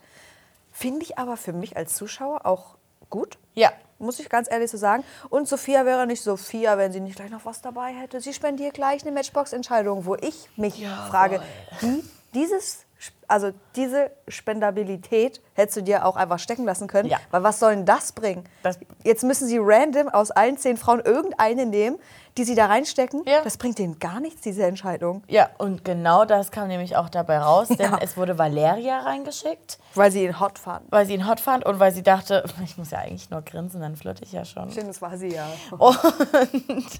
Finde 0.72 1.02
ich 1.04 1.18
aber 1.18 1.36
für 1.36 1.52
mich 1.52 1.76
als 1.76 1.94
Zuschauer 1.94 2.46
auch 2.46 2.76
gut. 3.10 3.38
Ja. 3.54 3.72
Muss 3.98 4.20
ich 4.20 4.28
ganz 4.28 4.50
ehrlich 4.50 4.70
so 4.70 4.76
sagen. 4.76 5.04
Und 5.30 5.48
Sophia 5.48 5.86
wäre 5.86 6.06
nicht 6.06 6.22
Sophia, 6.22 6.76
wenn 6.76 6.92
sie 6.92 7.00
nicht 7.00 7.16
gleich 7.16 7.30
noch 7.30 7.46
was 7.46 7.62
dabei 7.62 7.94
hätte. 7.94 8.20
Sie 8.20 8.34
spendiert 8.34 8.74
gleich 8.74 9.02
eine 9.02 9.12
Matchbox-Entscheidung, 9.12 10.04
wo 10.04 10.16
ich 10.16 10.50
mich 10.56 10.86
frage, 11.08 11.40
wie 11.80 12.04
dieses, 12.34 12.84
also 13.28 13.50
diese 13.74 14.10
Spendabilität 14.28 15.40
hättest 15.54 15.76
du 15.78 15.82
dir 15.82 16.04
auch 16.06 16.16
einfach 16.16 16.38
stecken 16.38 16.64
lassen 16.64 16.86
können. 16.88 17.08
Ja. 17.08 17.18
Weil 17.30 17.42
was 17.42 17.58
soll 17.58 17.74
denn 17.76 17.84
das 17.86 18.12
bringen? 18.12 18.44
Das- 18.62 18.78
Jetzt 19.04 19.22
müssen 19.24 19.46
sie 19.48 19.58
random 19.60 20.08
aus 20.08 20.30
allen 20.30 20.56
zehn 20.58 20.76
Frauen 20.76 21.00
irgendeine 21.00 21.66
nehmen, 21.66 21.98
die 22.36 22.44
sie 22.44 22.54
da 22.54 22.66
reinstecken. 22.66 23.22
Ja. 23.26 23.40
Das 23.42 23.56
bringt 23.56 23.78
denen 23.78 23.98
gar 23.98 24.20
nichts, 24.20 24.42
diese 24.42 24.64
Entscheidung. 24.66 25.22
Ja, 25.26 25.48
und 25.56 25.84
genau 25.86 26.24
das 26.26 26.50
kam 26.50 26.68
nämlich 26.68 26.94
auch 26.96 27.08
dabei 27.08 27.38
raus, 27.38 27.68
denn 27.68 27.92
Ja. 27.92 27.98
es 28.02 28.16
wurde 28.18 28.36
Valeria 28.36 28.98
reingeschickt, 29.00 29.78
Weil 29.94 30.10
sie 30.10 30.24
ihn 30.24 30.38
hot 30.38 30.58
fanden. 30.58 30.86
weil 30.90 31.06
sie 31.06 31.14
ihn 31.14 31.26
hot 31.26 31.40
fand 31.40 31.64
und 31.64 31.78
weil 31.78 31.92
sie 31.92 32.02
dachte, 32.02 32.44
ich 32.64 32.76
muss 32.76 32.90
ja 32.90 32.98
eigentlich 32.98 33.30
nur 33.30 33.40
grinsen, 33.42 33.80
dann 33.80 33.96
flirte 33.96 34.22
ich 34.24 34.32
ja 34.32 34.44
schon. 34.44 34.70
Stimmt, 34.70 34.88
das 34.88 35.00
war 35.00 35.16
sie 35.16 35.28
ja. 35.28 35.46
Und 35.78 35.98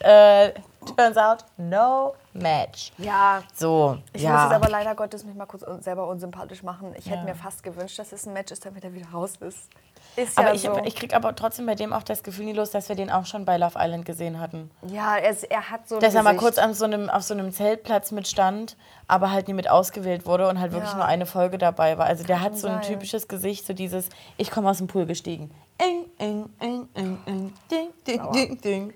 äh, 0.00 0.52
turns 0.96 1.16
out, 1.16 1.38
no 1.56 2.14
match. 2.32 2.92
Ja, 2.98 3.42
So, 3.54 3.98
Ich 4.12 4.22
ja. 4.22 4.32
muss 4.32 4.42
jetzt 4.44 4.52
aber 4.52 4.68
leider 4.68 4.94
Gottes 4.94 5.24
mich 5.24 5.34
mal 5.34 5.46
kurz 5.46 5.64
selber 5.84 6.06
unsympathisch 6.08 6.62
machen. 6.62 6.94
Ich 6.98 7.10
hätte 7.10 7.24
mir 7.24 7.34
fast 7.34 7.62
gewünscht, 7.62 7.98
dass 7.98 8.12
es 8.12 8.26
ein 8.26 8.32
Match 8.32 8.52
ist, 8.52 8.64
damit 8.66 8.84
er 8.84 8.92
wieder 8.92 9.08
raus 9.10 9.34
ist. 9.40 9.68
Ist 10.16 10.38
aber 10.38 10.48
ja 10.48 10.54
ich, 10.54 10.62
so. 10.62 10.78
ich 10.84 10.94
krieg 10.94 11.14
aber 11.14 11.34
trotzdem 11.34 11.66
bei 11.66 11.74
dem 11.74 11.92
auch 11.92 12.02
das 12.02 12.22
Gefühl 12.22 12.46
nie 12.46 12.52
los, 12.54 12.70
dass 12.70 12.88
wir 12.88 12.96
den 12.96 13.10
auch 13.10 13.26
schon 13.26 13.44
bei 13.44 13.58
Love 13.58 13.74
Island 13.78 14.06
gesehen 14.06 14.40
hatten. 14.40 14.70
ja, 14.86 15.16
er, 15.16 15.34
er 15.50 15.70
hat 15.70 15.86
so 15.88 15.96
ein 15.96 16.00
Dass 16.00 16.14
er 16.14 16.22
mal 16.22 16.36
Gesicht. 16.36 16.56
kurz 16.58 16.78
so 16.78 16.84
einem, 16.86 17.10
auf 17.10 17.22
so 17.22 17.34
einem 17.34 17.52
Zeltplatz 17.52 18.12
mitstand, 18.12 18.76
aber 19.08 19.30
halt 19.30 19.48
nie 19.48 19.54
mit 19.54 19.68
ausgewählt 19.68 20.24
wurde 20.24 20.48
und 20.48 20.58
halt 20.58 20.72
wirklich 20.72 20.90
Ja. 20.92 20.96
nur 20.96 21.04
eine 21.06 21.26
Folge 21.26 21.58
dabei 21.58 21.98
war. 21.98 22.06
Also 22.06 22.24
der 22.24 22.40
hat 22.40 22.56
so 22.56 22.66
ein 22.66 22.74
sein. 22.82 22.92
typisches 22.92 23.28
Gesicht, 23.28 23.66
so 23.66 23.74
dieses, 23.74 24.08
ich 24.38 24.50
komme 24.50 24.70
aus 24.70 24.78
dem 24.78 24.86
Pool 24.86 25.04
gestiegen. 25.04 25.50
Ing, 25.82 26.06
ing, 26.18 26.48
ing, 26.60 26.88
ing, 26.94 27.18
ing, 27.26 27.52
ding, 27.70 27.88
ding, 28.06 28.32
ding, 28.32 28.60
ding. 28.62 28.94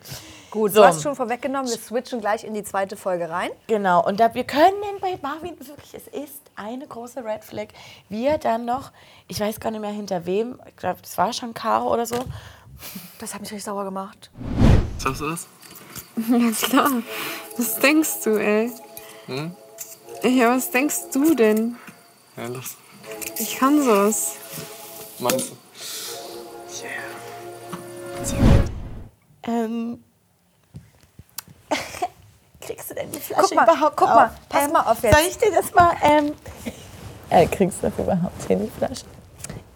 Gut, 0.51 0.73
So. 0.73 0.81
du 0.81 0.87
hast 0.87 1.03
schon 1.03 1.15
vorweggenommen. 1.15 1.71
Wir 1.71 1.79
switchen 1.79 2.21
gleich 2.21 2.43
in 2.45 2.55
die 2.55 2.65
zweite 2.65 2.97
Folge 2.97 3.31
rein. 3.31 3.51
Genau, 3.69 4.05
und 4.05 4.19
da 4.19 4.35
wir 4.35 4.45
können 4.45 4.75
bei 5.01 5.19
Marvin 5.23 5.57
wirklich, 5.61 5.95
es 5.95 6.09
ist 6.09 6.41
eine 6.57 6.87
große 6.87 7.25
Red 7.25 7.45
Flag, 7.45 7.69
wie 8.09 8.27
er 8.27 8.39
dann 8.39 8.65
noch, 8.65 8.91
ich 9.29 9.39
weiß 9.39 9.61
gar 9.61 9.71
nicht 9.71 9.81
mehr 9.81 9.91
hinter 9.91 10.27
wem, 10.27 10.59
ich 10.69 10.77
glaube, 10.77 11.01
das 11.03 11.17
war 11.19 11.33
schon 11.33 11.55
Caro 11.55 11.93
oder 11.93 12.05
so, 12.07 12.17
Das 13.19 13.33
hat 13.35 13.43
mich 13.43 13.51
richtig 13.51 13.65
sauer 13.65 13.85
gemacht. 13.85 14.31
Schaffst 15.03 15.21
du 15.21 15.31
das? 15.31 15.47
Ja 16.29 16.51
klar. 16.69 16.91
Was 17.57 17.79
denkst 17.79 18.23
du, 18.25 18.31
ey? 18.39 18.71
Hm? 19.27 19.55
Ja, 20.23 20.51
was 20.57 20.71
denkst 20.71 21.11
du 21.13 21.35
denn? 21.35 21.77
Ja, 22.37 22.47
los. 22.47 22.77
Ich 23.39 23.57
kann 23.57 23.83
sowas. 23.83 24.37
Meinst 25.19 25.53
du? 25.53 25.57
ähm, 29.45 30.03
kriegst 32.71 32.91
du 32.91 32.95
denn 32.95 33.11
die 33.11 33.19
Flasche 33.19 33.43
Guck 33.49 33.55
mal, 33.57 33.63
überhaupt 33.65 33.97
guck 33.97 34.09
auf? 34.09 34.15
mal, 34.15 34.31
pass 34.49 34.65
ähm, 34.65 34.73
mal 34.73 34.81
auf 34.83 35.03
jetzt. 35.03 35.17
Soll 35.17 35.27
ich 35.29 35.39
dir 35.39 35.53
das 35.53 35.75
mal, 35.75 35.93
ähm, 36.03 36.33
äh, 37.31 37.47
kriegst 37.47 37.83
du 37.83 37.89
das 37.89 37.99
überhaupt 37.99 38.43
hin, 38.47 38.61
die 38.65 38.71
Flasche? 38.79 39.05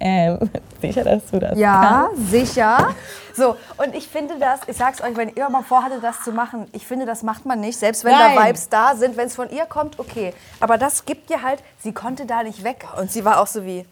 Ähm, 0.01 0.39
sicher, 0.81 1.05
dass 1.05 1.23
du 1.31 1.39
das 1.39 1.59
Ja, 1.59 2.09
sicher. 2.15 2.95
So, 3.37 3.57
und 3.79 3.97
ich 3.97 4.07
finde 4.07 4.39
das, 4.39 4.61
ich 4.69 4.77
sag's 4.77 5.01
euch, 5.03 5.17
wenn 5.17 5.29
ihr 5.35 5.49
mal 5.49 5.65
vorhattet, 5.65 6.05
das 6.05 6.23
zu 6.23 6.31
machen, 6.31 6.69
ich 6.71 6.87
finde, 6.87 7.05
das 7.05 7.25
macht 7.25 7.45
man 7.47 7.59
nicht. 7.59 7.77
Selbst 7.77 8.05
wenn 8.05 8.13
Nein. 8.13 8.37
da 8.37 8.47
Vibes 8.47 8.69
da 8.69 8.95
sind, 8.95 9.17
wenn 9.17 9.27
es 9.27 9.35
von 9.35 9.51
ihr 9.51 9.67
kommt, 9.67 9.99
okay. 9.99 10.33
Aber 10.61 10.79
das 10.79 11.05
gibt 11.05 11.31
ihr 11.31 11.43
halt, 11.43 11.59
sie 11.83 11.93
konnte 11.93 12.27
da 12.27 12.45
nicht 12.45 12.63
weg. 12.63 12.87
Und 12.97 13.11
sie 13.11 13.25
war 13.25 13.41
auch 13.41 13.49
so 13.49 13.65
wie, 13.65 13.87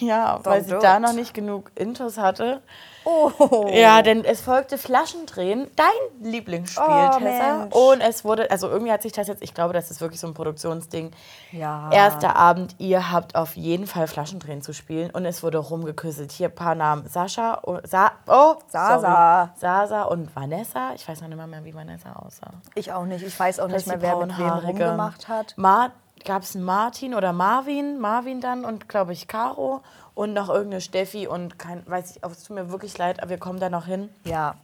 Ja, 0.00 0.40
weil 0.42 0.64
sie 0.64 0.76
da 0.78 0.98
noch 0.98 1.12
nicht 1.12 1.32
genug 1.34 1.70
Intos 1.74 2.18
hatte. 2.18 2.60
oh. 3.04 3.66
Ja, 3.72 4.02
denn 4.02 4.24
es 4.24 4.40
folgte 4.40 4.78
Flaschendrehen, 4.78 5.70
dein 5.76 5.86
Lieblingsspiel, 6.32 6.82
Oh, 6.84 7.18
Tessa. 7.18 7.56
Mensch. 7.58 7.74
Und 7.74 8.00
es 8.00 8.24
wurde, 8.24 8.50
also 8.50 8.68
irgendwie 8.68 8.90
hat 8.92 9.02
sich 9.02 9.12
das 9.12 9.28
jetzt, 9.28 9.42
ich 9.42 9.54
glaube, 9.54 9.72
das 9.74 9.90
ist 9.90 10.00
wirklich 10.00 10.18
so 10.20 10.26
ein 10.26 10.34
Produktionsding. 10.34 11.12
Ja. 11.52 11.88
Erster 11.92 12.34
Abend, 12.36 12.74
ihr 12.78 13.12
habt 13.12 13.36
auf 13.36 13.56
jeden 13.56 13.86
Fall 13.86 14.08
Flaschendrehen 14.08 14.60
zu 14.60 14.72
spielen 14.72 15.10
und 15.10 15.24
es 15.24 15.42
wurde 15.42 15.58
rumgeküsselt. 15.58 16.32
Hier 16.32 16.48
ein 16.48 16.54
paar 16.54 16.74
Namen. 16.74 17.06
Sascha, 17.08 17.54
und 17.54 17.86
Sa 17.88 18.10
oh, 18.26 18.54
Sasa. 18.68 19.46
sorry. 19.46 19.50
Sasa 19.88 20.02
und 20.02 20.34
Vanessa. 20.34 20.92
Ich 20.96 21.08
weiß 21.08 21.20
noch 21.20 21.28
nicht 21.28 21.36
mal 21.38 21.46
mehr, 21.46 21.64
wie 21.64 21.74
Vanessa 21.74 22.12
aussah. 22.14 22.50
Ich 22.74 22.92
auch 22.92 23.04
nicht. 23.04 23.24
Ich 23.24 23.38
weiß 23.38 23.60
auch 23.60 23.68
Das 23.68 23.86
nicht 23.86 24.00
mehr, 24.00 24.02
wer 24.02 24.26
mit 24.26 24.36
wem 24.36 24.48
rumgemacht 24.50 25.28
hat. 25.28 25.54
Mar 25.56 25.92
Gab 26.24 26.42
es 26.42 26.56
einen 26.56 26.64
Martin 26.64 27.14
oder 27.14 27.32
Marvin? 27.32 27.98
Marvin 27.98 28.40
dann 28.40 28.64
und, 28.64 28.88
glaube 28.88 29.12
ich, 29.12 29.28
Caro. 29.28 29.82
Und 30.14 30.32
noch 30.32 30.48
irgendeine 30.48 30.80
Steffi 30.80 31.26
und 31.26 31.58
kein, 31.58 31.86
weiß 31.86 32.16
ich, 32.16 32.22
es 32.24 32.44
tut 32.44 32.56
mir 32.56 32.70
wirklich 32.70 32.96
leid, 32.96 33.20
aber 33.20 33.30
wir 33.30 33.38
kommen 33.38 33.60
da 33.60 33.68
noch 33.68 33.86
hin. 33.86 34.08
Ja. 34.24 34.56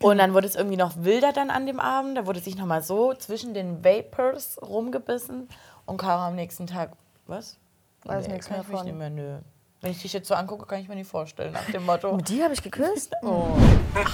Und 0.00 0.18
dann 0.18 0.34
wurde 0.34 0.46
es 0.46 0.54
irgendwie 0.54 0.76
noch 0.76 0.92
wilder 0.96 1.32
dann 1.32 1.50
an 1.50 1.66
dem 1.66 1.80
Abend. 1.80 2.18
Da 2.18 2.26
wurde 2.26 2.40
sich 2.40 2.56
noch 2.56 2.66
mal 2.66 2.82
so 2.82 3.14
zwischen 3.14 3.54
den 3.54 3.82
Vapors 3.82 4.58
rumgebissen. 4.60 5.48
Und 5.86 5.96
Caro 5.96 6.22
am 6.22 6.34
nächsten 6.34 6.66
Tag, 6.66 6.92
was? 7.26 7.56
Weiß 8.04 8.28
nichts 8.28 8.46
kann 8.46 8.58
mehr 8.58 8.66
ich 8.68 8.76
von. 8.76 8.84
nicht 8.84 8.96
mehr, 8.96 9.10
nö. 9.10 9.38
Wenn 9.80 9.90
ich 9.90 10.02
dich 10.02 10.12
jetzt 10.12 10.28
so 10.28 10.34
angucke, 10.34 10.66
kann 10.66 10.80
ich 10.80 10.88
mir 10.88 10.94
nicht 10.94 11.10
vorstellen, 11.10 11.52
nach 11.52 11.64
dem 11.70 11.84
Motto. 11.84 12.14
Mit 12.16 12.28
die 12.28 12.42
habe 12.42 12.54
ich 12.54 12.62
geküsst? 12.62 13.14
Oh. 13.22 13.56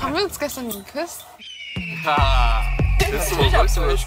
Haben 0.01 0.15
wir 0.15 0.25
uns 0.25 0.39
gestern 0.39 0.69
geküsst? 0.69 1.25
Bist 3.11 3.31
du 3.31 3.37
mal 3.37 3.53
weißt 3.53 3.77
du 3.77 3.81
was? 3.83 4.07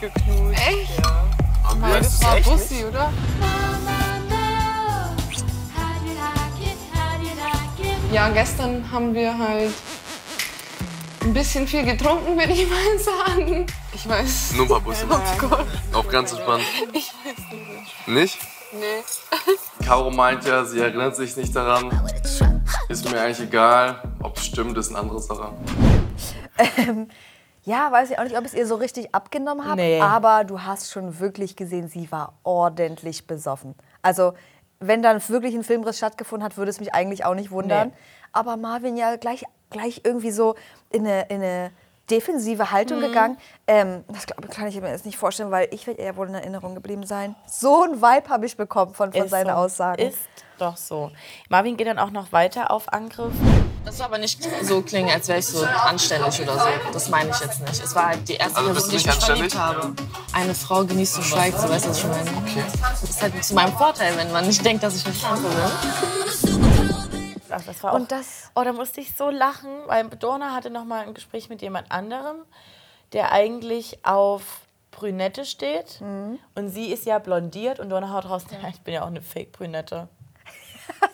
Echt? 0.53 1.34
Nein, 1.79 1.91
weißt 1.91 2.05
das 2.05 2.19
du's 2.19 2.45
war 2.47 2.53
Bussi, 2.57 2.85
oder? 2.85 3.13
Ja, 8.11 8.29
gestern 8.29 8.89
haben 8.91 9.13
wir 9.13 9.37
halt 9.37 9.73
ein 11.21 11.33
bisschen 11.33 11.67
viel 11.67 11.83
getrunken, 11.83 12.37
würde 12.37 12.53
ich 12.53 12.67
mal 12.69 12.99
sagen. 12.99 13.65
Ich 13.93 14.07
weiß. 14.07 14.53
Nur 14.53 14.65
ein 14.65 14.69
paar 14.69 14.79
Busse. 14.81 15.05
Auf 15.91 16.07
ganz 16.07 16.31
entspannt. 16.31 16.63
Ich 16.93 17.11
weiß 17.25 18.07
nicht. 18.07 18.07
Nicht? 18.07 18.37
Nee. 18.71 19.85
Caro 19.85 20.11
meint 20.11 20.45
ja, 20.45 20.65
sie 20.65 20.79
erinnert 20.79 21.15
sich 21.15 21.35
nicht 21.35 21.55
daran. 21.55 21.89
Ist 22.89 23.09
mir 23.09 23.19
eigentlich 23.21 23.47
egal. 23.47 24.01
Ob 24.21 24.37
es 24.37 24.45
stimmt, 24.45 24.77
ist 24.77 24.89
eine 24.89 24.99
andere 24.99 25.21
Sache. 25.21 25.51
Ja, 27.65 27.91
weiß 27.91 28.11
ich 28.11 28.19
auch 28.19 28.23
nicht, 28.23 28.37
ob 28.37 28.45
ich 28.45 28.53
es 28.53 28.53
ihr 28.53 28.67
so 28.67 28.75
richtig 28.75 29.13
abgenommen 29.13 29.65
habe. 29.65 29.81
Nee. 29.81 29.99
Aber 29.99 30.43
du 30.43 30.61
hast 30.61 30.91
schon 30.91 31.19
wirklich 31.19 31.55
gesehen, 31.55 31.87
sie 31.87 32.11
war 32.11 32.33
ordentlich 32.43 33.27
besoffen. 33.27 33.75
Also, 34.01 34.33
wenn 34.79 35.01
dann 35.01 35.21
wirklich 35.29 35.55
ein 35.55 35.63
Filmriss 35.63 35.97
stattgefunden 35.97 36.45
hat, 36.45 36.57
würde 36.57 36.69
es 36.69 36.79
mich 36.79 36.93
eigentlich 36.93 37.25
auch 37.25 37.33
nicht 37.33 37.49
wundern. 37.51 37.89
Nee. 37.89 37.93
Aber 38.31 38.55
Marvin 38.55 38.97
ja 38.97 39.15
gleich, 39.15 39.45
gleich 39.71 40.01
irgendwie 40.03 40.31
so 40.31 40.55
in 40.91 41.07
eine, 41.07 41.23
in 41.23 41.41
eine 41.41 41.71
defensive 42.09 42.71
Haltung 42.71 42.99
gegangen. 42.99 43.37
Ähm, 43.67 44.03
das 44.07 44.27
glaub, 44.27 44.49
kann 44.51 44.67
ich 44.67 44.79
mir 44.79 44.89
jetzt 44.89 45.05
nicht 45.05 45.17
vorstellen, 45.17 45.51
weil 45.51 45.67
ich 45.71 45.87
werde 45.87 46.01
eher 46.01 46.15
wohl 46.15 46.27
in 46.27 46.35
Erinnerung 46.35 46.75
geblieben 46.75 47.05
sein. 47.05 47.35
So 47.47 47.83
ein 47.83 48.01
Vibe 48.01 48.29
habe 48.29 48.45
ich 48.45 48.57
bekommen 48.57 48.93
von, 48.93 49.11
von 49.11 49.27
seinen 49.27 49.47
so. 49.47 49.53
Aussagen. 49.53 50.01
Ist 50.01 50.19
doch 50.57 50.77
so. 50.77 51.11
Marvin 51.49 51.77
geht 51.77 51.87
dann 51.87 51.99
auch 51.99 52.11
noch 52.11 52.31
weiter 52.31 52.71
auf 52.71 52.91
Angriff. 52.93 53.33
Das 53.83 53.97
soll 53.97 54.07
aber 54.07 54.17
nicht 54.17 54.41
so 54.63 54.81
klingen, 54.81 55.11
als 55.11 55.27
wäre 55.27 55.39
ich 55.39 55.45
so 55.45 55.63
anständig 55.63 56.41
oder 56.41 56.57
so. 56.57 56.67
Das 56.91 57.09
meine 57.09 57.29
ich 57.29 57.39
jetzt 57.39 57.61
nicht. 57.61 57.83
Es 57.83 57.93
war 57.93 58.07
halt 58.07 58.27
die 58.27 58.33
erste 58.35 58.57
Also 58.57 58.71
Person, 58.71 58.89
die 58.89 58.95
ich 58.95 59.05
mich 59.05 59.15
verliebt 59.15 59.55
habe. 59.55 59.93
Eine 60.33 60.55
Frau 60.55 60.83
genießt 60.83 61.17
und 61.17 61.23
schweigt, 61.23 61.59
so 61.59 61.69
weißt 61.69 61.85
du, 61.85 61.89
was 61.89 61.97
ich 61.99 62.05
meine. 62.05 62.31
Das 62.81 63.03
ist 63.03 63.21
halt 63.21 63.43
zu 63.43 63.53
meinem 63.53 63.73
Vorteil, 63.73 64.17
wenn 64.17 64.31
man 64.31 64.47
nicht 64.47 64.65
denkt, 64.65 64.81
dass 64.83 64.95
ich 64.95 65.05
eine 65.05 65.13
Schlampe 65.13 65.41
bin. 65.41 65.57
Ach, 65.63 66.24
das 67.65 67.83
war 67.83 67.91
auch, 67.91 67.95
Und 67.95 68.11
das- 68.11 68.51
Oh, 68.55 68.63
da 68.63 68.73
musste 68.73 69.01
ich 69.01 69.15
so 69.15 69.29
lachen, 69.29 69.69
weil 69.87 70.07
Dorna 70.09 70.53
hatte 70.53 70.69
noch 70.69 70.85
mal 70.85 71.03
ein 71.05 71.13
Gespräch 71.13 71.49
mit 71.49 71.61
jemand 71.61 71.91
anderem, 71.91 72.37
der 73.13 73.31
eigentlich 73.31 73.99
auf 74.05 74.61
Brünette 74.91 75.45
steht. 75.45 75.99
Mhm. 76.01 76.39
Und 76.55 76.69
sie 76.69 76.91
ist 76.91 77.05
ja 77.05 77.19
blondiert 77.19 77.79
und 77.79 77.89
Dorna 77.89 78.11
haut 78.13 78.29
raus, 78.29 78.45
ja, 78.51 78.69
ich 78.69 78.81
bin 78.81 78.93
ja 78.93 79.03
auch 79.03 79.07
eine 79.07 79.21
Fake-Brünette. 79.21 80.07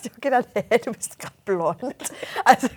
Ich 0.04 0.10
hab 0.12 0.22
gedacht, 0.22 0.48
hey, 0.54 0.80
du 0.82 0.92
bist 0.92 1.18
gerade 1.18 1.34
blond. 1.46 1.82
Also, 2.46 2.68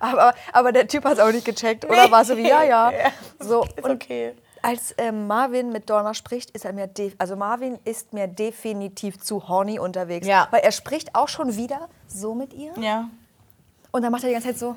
aber, 0.00 0.34
aber 0.52 0.72
der 0.72 0.86
Typ 0.86 1.04
hat 1.04 1.14
es 1.14 1.18
auch 1.18 1.32
nicht 1.32 1.44
gecheckt. 1.44 1.84
Oder 1.84 2.10
war 2.10 2.24
so 2.24 2.36
wie, 2.36 2.46
ja, 2.48 2.62
ja. 2.62 2.92
So, 3.40 3.64
Ist 3.64 3.84
okay. 3.88 4.34
als 4.62 4.94
ähm, 4.98 5.26
Marvin 5.26 5.70
mit 5.72 5.88
Donna 5.90 6.12
spricht, 6.14 6.50
ist 6.50 6.64
er 6.64 6.72
mir, 6.72 6.90
also 7.18 7.36
Marvin 7.36 7.78
ist 7.84 8.12
mir 8.12 8.28
definitiv 8.28 9.18
zu 9.20 9.48
horny 9.48 9.78
unterwegs. 9.78 10.26
Ja. 10.26 10.46
Weil 10.50 10.60
er 10.60 10.72
spricht 10.72 11.14
auch 11.14 11.28
schon 11.28 11.56
wieder 11.56 11.88
so 12.06 12.34
mit 12.34 12.52
ihr. 12.52 12.72
Ja. 12.78 13.08
Und 13.92 14.02
dann 14.02 14.10
macht 14.10 14.22
er 14.24 14.28
die 14.28 14.32
ganze 14.34 14.48
Zeit 14.48 14.58
so. 14.58 14.76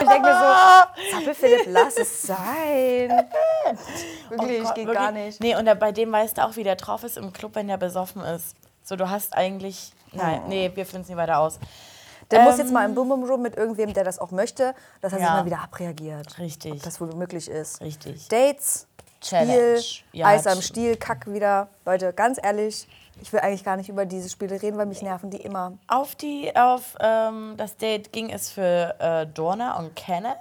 Ich 0.00 0.08
denke 0.08 0.22
mir 0.28 0.34
so, 0.34 1.10
Zappel 1.16 1.34
Philipp, 1.34 1.62
lass 1.66 1.96
es 1.96 2.22
sein. 2.22 3.08
Wirklich, 4.28 4.60
Oh 4.60 4.64
Gott, 4.64 4.74
geht 4.74 4.86
wirklich? 4.86 4.94
gar 4.94 5.12
nicht. 5.12 5.40
Nee, 5.40 5.54
und 5.56 5.78
bei 5.78 5.92
dem 5.92 6.10
weißt 6.12 6.38
du 6.38 6.44
auch, 6.44 6.56
wie 6.56 6.64
der 6.64 6.76
drauf 6.76 7.04
ist 7.04 7.16
im 7.16 7.32
Club, 7.32 7.54
wenn 7.54 7.68
der 7.68 7.76
besoffen 7.76 8.22
ist. 8.22 8.56
So, 8.82 8.96
du 8.96 9.08
hast 9.08 9.36
eigentlich. 9.36 9.92
Nein, 10.12 10.42
nee, 10.48 10.70
wir 10.74 10.84
finden 10.84 11.02
es 11.02 11.08
nicht 11.08 11.16
weiter 11.16 11.38
aus. 11.38 11.58
Der 12.30 12.42
muss 12.42 12.54
Ähm, 12.54 12.60
jetzt 12.60 12.72
mal 12.72 12.84
im 12.86 12.94
Bum 12.94 13.08
Bum 13.08 13.22
Room 13.24 13.42
mit 13.42 13.56
irgendwem, 13.56 13.92
der 13.92 14.04
das 14.04 14.18
auch 14.18 14.30
möchte, 14.30 14.74
dass 15.00 15.12
er 15.12 15.18
sich 15.18 15.26
Ja. 15.28 15.34
mal 15.34 15.44
wieder 15.44 15.60
abreagiert. 15.60 16.38
Richtig. 16.38 16.72
Ob 16.72 16.82
das 16.82 17.00
wohl 17.00 17.14
möglich 17.14 17.48
ist. 17.48 17.80
Richtig. 17.80 18.28
Dates, 18.28 18.86
Challenge. 19.20 19.80
Spiel, 19.82 20.20
Ja, 20.20 20.26
Eis 20.26 20.46
am 20.46 20.60
Stiel, 20.62 20.96
Kack 20.96 21.26
wieder. 21.32 21.68
Leute, 21.84 22.12
ganz 22.12 22.38
ehrlich, 22.42 22.88
ich 23.20 23.32
will 23.32 23.40
eigentlich 23.40 23.64
gar 23.64 23.76
nicht 23.76 23.88
über 23.88 24.06
diese 24.06 24.28
Spiele 24.28 24.60
reden, 24.60 24.78
weil 24.78 24.86
mich 24.86 25.02
nerven 25.02 25.30
die 25.30 25.38
immer. 25.38 25.78
Auf, 25.86 26.14
die, 26.14 26.54
auf 26.56 26.96
ähm, 27.00 27.54
das 27.56 27.76
Date 27.76 28.12
ging 28.12 28.30
es 28.30 28.50
für 28.50 28.94
äh, 28.98 29.26
Dorna 29.26 29.78
und 29.78 29.94
Kenneth. 29.94 30.36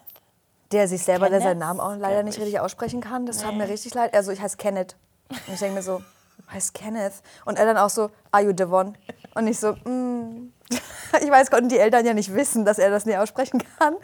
Der 0.72 0.88
sich 0.88 1.04
selber, 1.04 1.30
der 1.30 1.40
Kenneth, 1.40 1.44
seinen 1.44 1.60
Namen 1.60 1.80
auch 1.80 1.96
leider 1.98 2.24
nicht 2.24 2.38
ich. 2.38 2.44
richtig 2.44 2.60
aussprechen 2.60 3.02
kann. 3.02 3.26
Das 3.26 3.40
tut 3.40 3.56
mir 3.56 3.68
richtig 3.68 3.94
leid. 3.94 4.16
Also 4.16 4.32
ich 4.32 4.42
heiße 4.42 4.58
Kenneth. 4.58 4.96
Und 5.30 5.54
ich 5.54 5.60
denke 5.60 5.76
mir 5.76 5.84
so, 5.84 6.02
heißt 6.52 6.74
Kenneth. 6.74 7.14
Und 7.46 7.60
er 7.60 7.66
dann 7.66 7.78
auch 7.78 7.90
so, 7.90 8.10
are 8.32 8.44
you 8.44 8.54
Devon? 8.54 8.98
Und 9.36 9.48
ich 9.48 9.60
so, 9.60 9.74
mm. 9.74 10.52
Ich 11.22 11.30
weiß, 11.30 11.52
konnten 11.52 11.70
die 11.70 11.78
Eltern 11.78 12.06
ja 12.06 12.14
nicht 12.14 12.34
wissen, 12.34 12.66
dass 12.66 12.80
er 12.80 12.90
das 12.90 13.06
nicht 13.06 13.18
aussprechen 13.18 13.62
kann. 13.78 13.96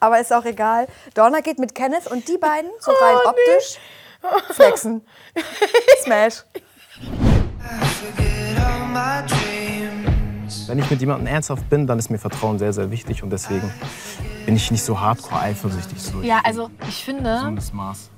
Aber 0.00 0.18
ist 0.18 0.32
auch 0.32 0.44
egal. 0.44 0.86
Donna 1.14 1.40
geht 1.40 1.58
mit 1.58 1.74
Kenneth 1.74 2.06
und 2.06 2.26
die 2.28 2.38
beiden, 2.38 2.70
so 2.80 2.90
rein 3.00 3.16
optisch, 3.26 3.78
flexen. 4.50 5.06
Smash. 6.02 6.44
Wenn 10.66 10.78
ich 10.78 10.90
mit 10.90 11.00
jemandem 11.00 11.26
ernsthaft 11.26 11.68
bin, 11.68 11.86
dann 11.86 11.98
ist 11.98 12.10
mir 12.10 12.18
Vertrauen 12.18 12.58
sehr, 12.58 12.72
sehr 12.72 12.90
wichtig 12.90 13.22
und 13.22 13.30
deswegen 13.30 13.70
bin 14.46 14.56
ich 14.56 14.70
nicht 14.70 14.82
so 14.82 15.00
hardcore 15.00 15.40
eifersüchtig. 15.40 16.00
So 16.00 16.22
Ja, 16.22 16.40
also 16.44 16.70
ich 16.88 17.04
finde, 17.04 17.54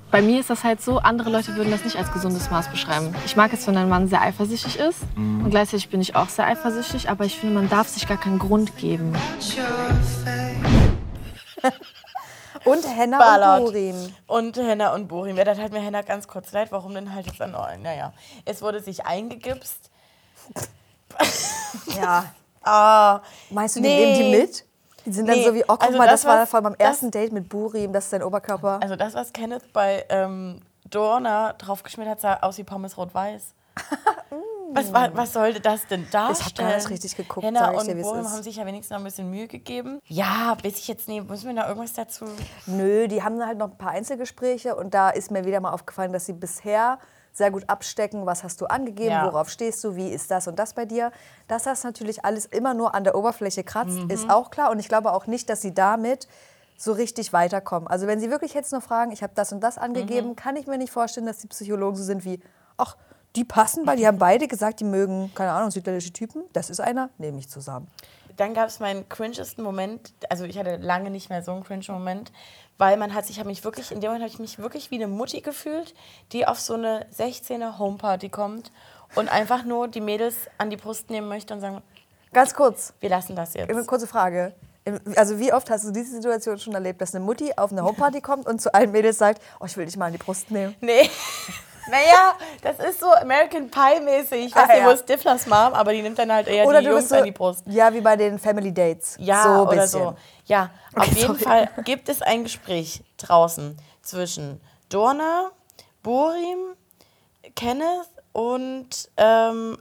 bei 0.09 0.21
mir 0.21 0.39
ist 0.39 0.49
das 0.49 0.63
halt 0.63 0.81
so, 0.81 0.99
andere 0.99 1.29
Leute 1.29 1.55
würden 1.55 1.71
das 1.71 1.83
nicht 1.83 1.97
als 1.97 2.11
gesundes 2.11 2.49
Maß 2.49 2.69
beschreiben. 2.69 3.13
Ich 3.25 3.35
mag 3.35 3.51
es, 3.53 3.67
wenn 3.67 3.75
ein 3.75 3.89
Mann 3.89 4.07
sehr 4.07 4.21
eifersüchtig 4.21 4.79
ist 4.79 4.99
und 5.17 5.49
gleichzeitig 5.49 5.89
bin 5.89 5.99
ich 6.01 6.15
auch 6.15 6.29
sehr 6.29 6.47
eifersüchtig, 6.47 7.09
aber 7.09 7.25
ich 7.25 7.37
finde, 7.37 7.55
man 7.55 7.69
darf 7.69 7.89
sich 7.89 8.07
gar 8.07 8.17
keinen 8.17 8.39
Grund 8.39 8.77
geben. 8.77 9.13
Und 12.67 12.87
Henna 12.87 13.17
Ballert. 13.17 13.59
und 13.59 13.65
Burim. 13.65 14.15
Und 14.27 14.57
Henna 14.57 14.93
und 14.93 15.07
Borim. 15.07 15.37
Ja, 15.37 15.43
das 15.43 15.57
hat 15.59 15.71
mir 15.71 15.79
Henna 15.79 16.01
ganz 16.01 16.27
kurz 16.27 16.51
leid. 16.51 16.71
Warum 16.71 16.93
denn 16.93 17.13
halt 17.13 17.25
jetzt 17.27 17.41
an 17.41 17.55
Ohren? 17.55 17.81
Naja, 17.81 18.13
es 18.45 18.61
wurde 18.61 18.81
sich 18.81 19.05
eingegipst. 19.05 19.89
Ja. 21.97 22.25
Ah, 22.69 23.21
Meinst 23.49 23.77
du, 23.77 23.79
die 23.79 23.87
Nee. 23.87 24.05
nehmen 24.05 24.31
die 24.31 24.37
mit? 24.39 24.65
Die 25.05 25.13
sind 25.13 25.25
dann 25.25 25.37
Nee, 25.37 25.45
so 25.45 25.53
wie, 25.53 25.63
oh, 25.63 25.67
guck 25.67 25.83
also 25.85 25.97
mal, 25.97 26.05
das, 26.05 26.23
das, 26.23 26.29
war 26.29 26.41
was- 26.41 26.51
meinem 26.63 26.75
das- 26.77 26.85
ersten 26.85 27.11
Date 27.11 27.31
mit 27.31 27.47
Burim, 27.47 27.93
das 27.93 28.03
ist 28.05 28.09
sein 28.09 28.21
Oberkörper. 28.21 28.79
also 28.81 28.97
das, 28.97 29.13
was 29.13 29.31
Kenneth 29.31 29.71
bei 29.71 30.05
ähm, 30.09 30.61
Dorna 30.89 31.53
draufgeschmiert 31.53 32.09
hat, 32.09 32.19
sah 32.19 32.33
aus 32.41 32.57
wie 32.57 32.65
Pommes 32.65 32.97
rot-weiß. 32.97 33.53
Was, 34.73 34.93
wa- 34.93 35.09
was 35.13 35.33
sollte 35.33 35.59
das 35.61 35.87
denn 35.87 36.07
darstellen? 36.11 36.69
gar 36.69 36.75
nicht 36.77 36.89
richtig 36.89 37.15
geguckt, 37.15 37.45
Henna 37.45 37.71
ich 37.73 37.79
und 37.79 37.87
dir, 37.87 38.05
haben 38.05 38.43
sich 38.43 38.55
ja 38.57 38.65
wenigstens 38.65 38.91
noch 38.91 38.99
ein 38.99 39.03
bisschen 39.03 39.29
Mühe 39.29 39.47
gegeben. 39.47 39.99
Ja, 40.05 40.57
weiß 40.63 40.77
ich 40.77 40.87
jetzt 40.87 41.07
nicht. 41.07 41.27
Müssen 41.29 41.47
wir 41.47 41.55
da 41.55 41.67
irgendwas 41.67 41.93
dazu... 41.93 42.25
Nö, 42.65 43.07
die 43.07 43.23
haben 43.23 43.43
halt 43.45 43.57
noch 43.57 43.71
ein 43.71 43.77
paar 43.77 43.91
Einzelgespräche 43.91 44.75
und 44.75 44.93
da 44.93 45.09
ist 45.09 45.31
mir 45.31 45.45
wieder 45.45 45.59
mal 45.61 45.71
aufgefallen, 45.71 46.11
dass 46.13 46.25
sie 46.25 46.33
bisher 46.33 46.99
sehr 47.33 47.51
gut 47.51 47.69
abstecken, 47.69 48.25
was 48.25 48.43
hast 48.43 48.59
du 48.61 48.65
angegeben, 48.65 49.11
Ja. 49.11 49.25
worauf 49.25 49.49
stehst 49.49 49.83
du, 49.83 49.95
wie 49.95 50.09
ist 50.09 50.31
das 50.31 50.47
und 50.47 50.57
das 50.57 50.73
bei 50.73 50.85
dir. 50.85 51.11
Dass 51.47 51.63
das 51.63 51.83
natürlich 51.83 52.25
alles 52.25 52.45
immer 52.47 52.73
nur 52.73 52.95
an 52.95 53.03
der 53.03 53.15
Oberfläche 53.15 53.63
kratzt, 53.63 53.91
Mhm. 53.99 54.09
ist 54.09 54.29
auch 54.29 54.49
klar 54.49 54.71
und 54.71 54.79
ich 54.79 54.89
glaube 54.89 55.11
auch 55.13 55.27
nicht, 55.27 55.49
dass 55.49 55.61
sie 55.61 55.73
damit 55.73 56.27
so 56.79 56.91
richtig 56.91 57.33
weiterkommen. 57.33 57.87
Also 57.87 58.07
wenn 58.07 58.19
sie 58.19 58.29
wirklich 58.31 58.53
jetzt 58.55 58.71
nur 58.71 58.81
fragen, 58.81 59.11
ich 59.11 59.21
habe 59.23 59.33
das 59.35 59.51
und 59.53 59.61
das 59.61 59.77
angegeben, 59.77 60.29
Mhm. 60.29 60.35
kann 60.35 60.55
ich 60.55 60.67
mir 60.67 60.77
nicht 60.79 60.91
vorstellen, 60.91 61.25
dass 61.27 61.37
die 61.37 61.47
Psychologen 61.47 61.95
so 61.95 62.03
sind 62.03 62.25
wie, 62.25 62.39
ach, 62.77 62.97
die 63.35 63.43
passen, 63.43 63.85
weil 63.85 63.97
die 63.97 64.07
haben 64.07 64.17
beide 64.17 64.47
gesagt, 64.47 64.79
die 64.79 64.83
mögen, 64.83 65.31
keine 65.35 65.51
Ahnung, 65.51 65.69
südländische 65.71 66.11
Typen. 66.11 66.43
Das 66.53 66.69
ist 66.69 66.79
einer, 66.79 67.09
nehme 67.17 67.37
ich 67.39 67.49
zusammen. 67.49 67.87
Dann 68.35 68.53
gab 68.53 68.67
es 68.67 68.79
meinen 68.79 69.07
cringesten 69.09 69.63
Moment, 69.63 70.13
also 70.29 70.43
ich 70.45 70.57
hatte 70.57 70.77
lange 70.77 71.09
nicht 71.09 71.29
mehr 71.29 71.41
so 71.43 71.51
einen 71.51 71.63
cringe 71.63 71.85
Moment, 71.89 72.31
weil 72.77 72.97
man 72.97 73.13
hat 73.13 73.25
sich, 73.25 73.35
ich 73.35 73.39
habe 73.39 73.49
mich 73.49 73.63
wirklich, 73.63 73.91
in 73.91 73.99
dem 73.99 74.09
Moment 74.09 74.23
habe 74.23 74.31
ich 74.31 74.39
mich 74.39 74.59
wirklich 74.59 74.91
wie 74.91 74.95
eine 74.95 75.07
Mutti 75.07 75.41
gefühlt, 75.41 75.95
die 76.31 76.47
auf 76.47 76.59
so 76.59 76.75
eine 76.75 77.05
16er 77.17 77.79
Homeparty 77.79 78.29
kommt 78.29 78.71
und 79.15 79.29
einfach 79.29 79.65
nur 79.65 79.87
die 79.87 80.01
Mädels 80.01 80.35
an 80.59 80.69
die 80.69 80.77
Brust 80.77 81.09
nehmen 81.09 81.27
möchte 81.27 81.53
und 81.53 81.61
sagen, 81.61 81.81
Ganz 82.33 82.53
kurz, 82.53 82.93
wir 82.99 83.09
lassen 83.09 83.35
das 83.35 83.55
Eine 83.55 83.73
jetzt. 83.73 83.87
kurze 83.87 84.05
Frage. 84.05 84.53
Also 85.15 85.39
wie 85.39 85.51
oft 85.51 85.69
hast 85.69 85.85
du 85.85 85.91
diese 85.91 86.11
Situation 86.11 86.59
schon 86.59 86.73
erlebt, 86.73 87.01
dass 87.01 87.15
eine 87.15 87.23
Mutti 87.25 87.51
auf 87.57 87.71
eine 87.71 87.83
Homeparty 87.83 88.21
kommt 88.21 88.45
und 88.45 88.61
zu 88.61 88.73
allen 88.73 88.91
Mädels 88.91 89.17
sagt, 89.17 89.41
oh, 89.59 89.65
ich 89.65 89.75
will 89.75 89.85
dich 89.85 89.97
mal 89.97 90.05
an 90.05 90.11
die 90.11 90.17
Brust 90.17 90.51
nehmen? 90.51 90.75
Nee. 90.81 91.09
Naja, 91.89 92.35
das 92.61 92.79
ist 92.79 92.99
so 92.99 93.11
American 93.11 93.69
Pie 93.69 93.99
mäßig. 94.03 94.45
Ich 94.47 94.55
weiß 94.55 94.63
Ah, 94.69 94.73
nicht, 94.73 94.83
wo 94.83 94.87
ja. 94.89 94.91
ist 94.93 95.03
Stiflers 95.03 95.45
Mom, 95.47 95.73
aber 95.73 95.93
die 95.93 96.01
nimmt 96.01 96.17
dann 96.19 96.31
halt 96.31 96.47
eher 96.47 96.65
Oder 96.65 96.81
die 96.81 96.87
Jungs 96.87 97.09
so, 97.09 97.15
an 97.15 97.23
die 97.23 97.31
Brust. 97.31 97.63
ja, 97.67 97.93
wie 97.93 98.01
bei 98.01 98.15
den 98.15 98.37
Family 98.39 98.73
Dates. 98.73 99.15
Ja, 99.19 99.43
so 99.43 99.49
oder 99.63 99.81
bisschen. 99.81 100.01
so. 100.01 100.15
Ja, 100.45 100.69
auf 100.95 101.03
Okay, 101.07 101.15
jeden 101.15 101.27
sorry. 101.39 101.39
Fall 101.39 101.69
gibt 101.83 102.09
es 102.09 102.21
ein 102.21 102.43
Gespräch 102.43 103.01
draußen 103.17 103.77
zwischen 104.01 104.61
Dorna, 104.89 105.51
Borim, 106.03 106.75
Kenneth 107.55 108.07
und 108.33 109.09
ähm, 109.17 109.77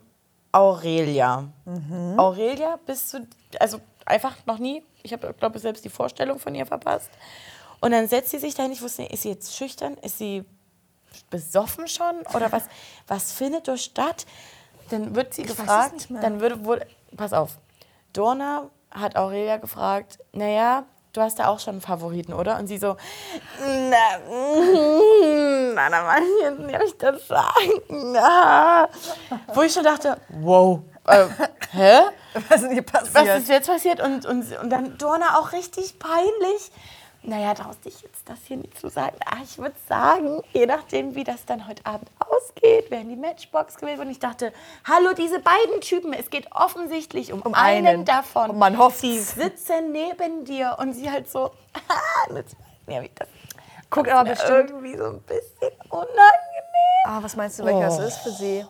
Aurelia. 0.53 1.45
Mhm. 1.65 2.19
Aurelia 2.19 2.79
bist 2.87 3.13
du, 3.15 3.27
also 3.61 3.79
einfach 4.05 4.35
noch 4.47 4.59
nie, 4.59 4.83
ich 5.03 5.13
habe, 5.13 5.35
glaube 5.35 5.57
ich, 5.57 5.63
selbst 5.63 5.85
die 5.85 5.89
Vorstellung 5.91 6.39
von 6.39 6.55
ihr 6.55 6.67
verpasst. 6.67 7.11
Und 7.81 7.91
dann 7.91 8.09
setzt 8.09 8.31
sie 8.31 8.39
sich 8.39 8.55
dahin, 8.55 8.73
ich 8.73 8.81
wusste 8.81 9.03
nicht, 9.03 9.13
ist 9.13 9.23
sie 9.23 9.29
jetzt 9.31 9.55
schüchtern, 9.55 9.97
ist 10.03 10.19
sie 10.19 10.45
besoffen 11.31 11.89
schon 11.89 12.23
oder 12.35 12.53
was, 12.53 12.65
was 13.07 13.33
findet 13.33 13.69
dort 13.69 13.81
statt? 13.81 14.27
Dann 14.91 15.15
wird 15.15 15.35
sie 15.35 15.43
es 15.43 15.49
gefragt, 15.49 16.09
dann 16.11 16.41
würde, 16.41 16.65
wurde, 16.65 16.87
pass 17.17 17.33
auf, 17.33 17.59
Dorna 18.13 18.71
hat 18.91 19.17
Aurelia 19.17 19.57
gefragt, 19.57 20.19
naja, 20.33 20.85
du 21.13 21.21
hast 21.21 21.39
ja 21.39 21.49
auch 21.49 21.59
schon 21.59 21.75
einen 21.75 21.81
Favoriten, 21.81 22.33
oder? 22.33 22.59
Und 22.59 22.67
sie 22.67 22.79
so, 22.79 22.97
na, 23.61 24.19
na, 25.75 25.89
na, 25.89 26.03
Mann, 26.03 26.23
jetzt 26.43 26.59
nicht, 26.61 26.77
ob 26.77 26.83
ich 26.83 26.99
das 26.99 27.27
sagen. 27.27 28.13
Na. 28.13 28.89
Wo 29.55 29.63
ich 29.63 29.73
schon 29.73 29.85
dachte, 29.85 30.19
wow, 30.29 30.81
äh, 31.07 31.27
hä? 31.73 32.01
Was 32.49 32.63
ist 32.63 32.73
hier 32.73 32.83
passiert? 32.83 33.15
Was 33.15 33.39
ist 33.39 33.49
jetzt 33.49 33.67
passiert? 33.67 34.01
Und, 34.01 34.27
und, 34.27 34.59
und 34.59 34.71
dann 34.71 34.99
Dorna 34.99 35.39
auch 35.39 35.53
richtig 35.53 35.99
peinlich. 35.99 36.71
Naja, 37.29 37.55
traust 37.55 37.85
dich 37.85 38.01
jetzt 38.03 38.29
das 38.29 38.39
hier 38.47 38.57
nicht 38.57 38.79
zu 38.79 38.89
sagen. 38.89 39.17
Ah, 39.27 39.39
ich 39.43 39.59
würde 39.59 39.75
sagen, 39.89 40.43
je 40.53 40.65
nachdem, 40.67 41.15
wie 41.17 41.25
das 41.25 41.45
dann 41.45 41.67
heute 41.67 41.85
Abend 41.85 42.09
ausgeht, 42.21 42.91
werden 42.91 43.09
die 43.09 43.17
Matchbox 43.17 43.77
gewählt. 43.77 43.99
Und 43.99 44.11
ich 44.11 44.21
dachte, 44.21 44.53
hallo, 44.85 45.13
diese 45.13 45.41
beiden 45.41 45.81
Typen, 45.81 46.13
es 46.13 46.31
geht 46.31 46.47
offensichtlich 46.53 47.33
um, 47.33 47.43
Um 47.43 47.55
einen, 47.55 47.87
einen. 47.87 48.05
davon. 48.05 48.51
Und 48.51 48.59
man 48.59 48.79
hofft's. 48.79 49.01
Die 49.01 49.19
sitzen 49.19 49.91
neben 49.91 50.45
dir 50.45 50.77
und 50.79 50.93
sie 50.93 51.11
halt 51.11 51.29
so, 51.29 51.47
ah, 51.89 52.33
das, 52.33 52.45
ja, 52.87 53.03
wie 53.03 53.11
das 53.15 53.29
Guckt 53.91 54.09
aber 54.11 54.31
bestimmt. 54.31 54.71
irgendwie 54.71 54.97
so 54.97 55.05
ein 55.07 55.21
bisschen 55.23 55.73
unangenehm. 55.91 57.07
Ah, 57.07 57.19
was 57.23 57.35
meinst 57.37 57.59
du, 57.59 57.65
welcher 57.65 57.91
Oh. 57.91 58.01
es 58.03 58.09
ist 58.15 58.19
für 58.19 58.31
sie? 58.31 58.65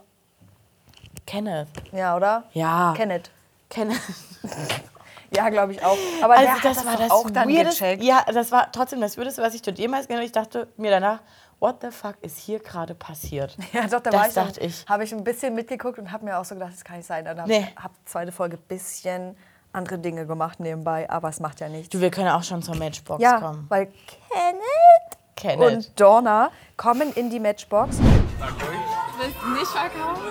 Kenneth. 1.26 1.68
Ja, 1.92 2.16
oder? 2.16 2.44
Ja. 2.52 2.94
Kenneth. 2.96 3.30
Kenneth. 3.68 4.00
Ja, 5.34 5.48
glaube 5.48 5.72
ich 5.72 5.84
auch. 5.84 5.96
Aber 6.22 6.34
Also 6.36 6.52
der 6.52 6.70
das, 6.70 6.78
hat 6.78 6.86
war 6.86 6.96
das 6.96 7.10
auch 7.10 7.30
dann 7.30 7.48
weirdest, 7.48 7.78
gecheckt. 7.78 8.02
Ja, 8.02 8.24
das 8.32 8.52
war 8.52 8.70
trotzdem 8.72 9.00
das 9.00 9.16
Weirdeste, 9.18 9.42
was 9.42 9.54
ich 9.54 9.62
dort 9.62 9.78
jemals 9.78 10.06
gesehen 10.06 10.16
habe. 10.18 10.26
Ich 10.26 10.32
dachte 10.32 10.68
mir 10.76 10.90
danach, 10.90 11.20
what 11.58 11.76
the 11.82 11.90
fuck 11.90 12.16
ist 12.22 12.38
hier 12.38 12.58
gerade 12.60 12.94
passiert? 12.94 13.56
Ja, 13.72 13.82
doch, 13.88 14.00
da 14.00 14.10
das 14.10 14.14
war 14.20 14.28
ich 14.28 14.34
dachte 14.34 14.60
dann- 14.60 14.68
ich. 14.68 14.84
Habe 14.88 15.04
ich 15.04 15.12
ein 15.12 15.24
bisschen 15.24 15.54
mitgeguckt 15.54 15.98
und 15.98 16.12
habe 16.12 16.24
mir 16.24 16.38
auch 16.38 16.44
so 16.44 16.54
gedacht, 16.54 16.72
das 16.74 16.84
kann 16.84 16.96
nicht 16.98 17.06
sein. 17.06 17.24
Dann 17.24 17.38
habe 17.40 17.48
Nee. 17.48 17.66
ich 17.76 17.82
hab 17.82 17.92
zweite 18.04 18.30
Folge 18.32 18.56
ein 18.56 18.62
bisschen 18.68 19.36
andere 19.72 19.98
Dinge 19.98 20.26
gemacht 20.26 20.58
nebenbei, 20.60 21.08
aber 21.10 21.28
es 21.28 21.40
macht 21.40 21.60
ja 21.60 21.68
nichts. 21.68 21.90
Du, 21.90 22.00
wir 22.00 22.10
können 22.10 22.28
auch 22.30 22.42
schon 22.42 22.62
zur 22.62 22.76
Matchbox 22.76 23.22
ja, 23.22 23.40
kommen. 23.40 23.66
weil 23.68 23.86
Kenneth 24.32 25.18
Kenneth. 25.34 25.76
und 25.76 26.00
Donna 26.00 26.50
kommen 26.78 27.12
in 27.14 27.28
die 27.28 27.40
Matchbox. 27.40 27.98
Willst 27.98 29.36
du 29.42 29.48
nicht 29.50 29.66
verkaufen? 29.66 30.22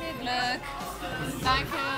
Viel 0.00 0.20
Glück. 0.20 1.42
Danke. 1.44 1.91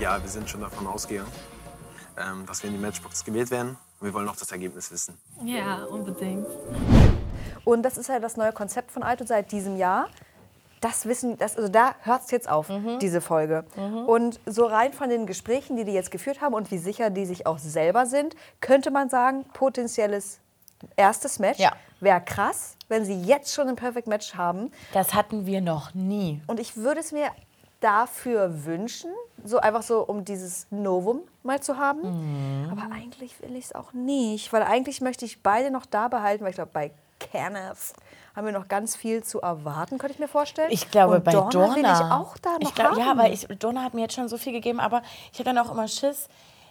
Ja, 0.00 0.20
wir 0.22 0.28
sind 0.30 0.48
schon 0.48 0.62
davon 0.62 0.86
ausgegangen, 0.86 1.30
ähm, 2.16 2.46
dass 2.46 2.62
wir 2.62 2.70
in 2.70 2.76
die 2.76 2.82
Matchbox 2.82 3.24
gewählt 3.24 3.50
werden. 3.50 3.76
Und 4.00 4.06
wir 4.06 4.14
wollen 4.14 4.24
noch 4.24 4.36
das 4.36 4.50
Ergebnis 4.50 4.90
wissen. 4.90 5.18
Ja, 5.44 5.84
unbedingt. 5.84 6.46
Und 7.64 7.82
das 7.82 7.98
ist 7.98 8.08
ja 8.08 8.18
das 8.18 8.36
neue 8.38 8.52
Konzept 8.52 8.90
von 8.92 9.02
Alto 9.02 9.26
seit 9.26 9.52
diesem 9.52 9.76
Jahr. 9.76 10.08
Das 10.80 11.04
wissen, 11.04 11.36
das, 11.36 11.56
also 11.58 11.68
da 11.68 11.94
hört 12.00 12.22
es 12.24 12.30
jetzt 12.30 12.48
auf, 12.48 12.70
Mhm. 12.70 12.98
diese 13.00 13.20
Folge. 13.20 13.66
Und 14.06 14.40
so 14.46 14.64
rein 14.64 14.94
von 14.94 15.10
den 15.10 15.26
Gesprächen, 15.26 15.76
die 15.76 15.84
die 15.84 15.92
jetzt 15.92 16.10
geführt 16.10 16.40
haben 16.40 16.54
und 16.54 16.70
wie 16.70 16.78
sicher 16.78 17.10
die 17.10 17.26
sich 17.26 17.46
auch 17.46 17.58
selber 17.58 18.06
sind, 18.06 18.34
könnte 18.62 18.90
man 18.90 19.10
sagen, 19.10 19.44
potenzielles 19.52 20.40
erstes 20.96 21.38
Match. 21.38 21.58
Ja. 21.60 21.72
Wäre 22.00 22.22
krass, 22.22 22.76
wenn 22.88 23.04
sie 23.04 23.20
jetzt 23.20 23.52
schon 23.52 23.68
ein 23.68 23.76
Perfect 23.76 24.08
Match 24.08 24.34
haben. 24.34 24.70
Das 24.94 25.12
hatten 25.12 25.44
wir 25.44 25.60
noch 25.60 25.92
nie. 25.92 26.40
Und 26.46 26.58
ich 26.58 26.78
würde 26.78 27.00
es 27.00 27.12
mir 27.12 27.28
dafür 27.80 28.64
wünschen, 28.64 29.10
so 29.44 29.58
einfach 29.58 29.82
so, 29.82 30.02
um 30.02 30.24
dieses 30.24 30.66
Novum 30.70 31.22
mal 31.42 31.60
zu 31.60 31.78
haben. 31.78 32.00
Mhm. 32.02 32.70
Aber 32.70 32.94
eigentlich 32.94 33.40
will 33.40 33.56
ich 33.56 33.66
es 33.66 33.74
auch 33.74 33.92
nicht, 33.92 34.52
weil 34.52 34.62
eigentlich 34.62 35.00
möchte 35.00 35.24
ich 35.24 35.42
beide 35.42 35.70
noch 35.70 35.86
da 35.86 36.08
behalten, 36.08 36.44
weil 36.44 36.50
ich 36.50 36.56
glaube, 36.56 36.70
bei 36.72 36.90
Kenneth 37.18 37.94
haben 38.36 38.46
wir 38.46 38.52
noch 38.52 38.68
ganz 38.68 38.96
viel 38.96 39.22
zu 39.22 39.40
erwarten, 39.40 39.98
könnte 39.98 40.14
ich 40.14 40.20
mir 40.20 40.28
vorstellen. 40.28 40.70
Ich 40.70 40.90
glaube, 40.90 41.16
Und 41.16 41.24
bei 41.24 41.32
Dorna 41.32 41.50
Dorna. 41.50 41.76
will 41.76 41.84
ich 41.84 42.12
auch 42.12 42.38
da 42.38 42.52
noch 42.52 42.60
ich 42.60 42.74
glaub, 42.74 42.92
haben. 42.92 42.98
Ja, 42.98 43.16
weil 43.16 43.32
ich, 43.32 43.46
Dorna 43.58 43.82
hat 43.82 43.94
mir 43.94 44.02
jetzt 44.02 44.14
schon 44.14 44.28
so 44.28 44.38
viel 44.38 44.52
gegeben, 44.52 44.80
aber 44.80 45.02
ich 45.32 45.38
habe 45.38 45.44
dann 45.52 45.58
auch 45.58 45.70
immer 45.70 45.88
Schiss. 45.88 46.28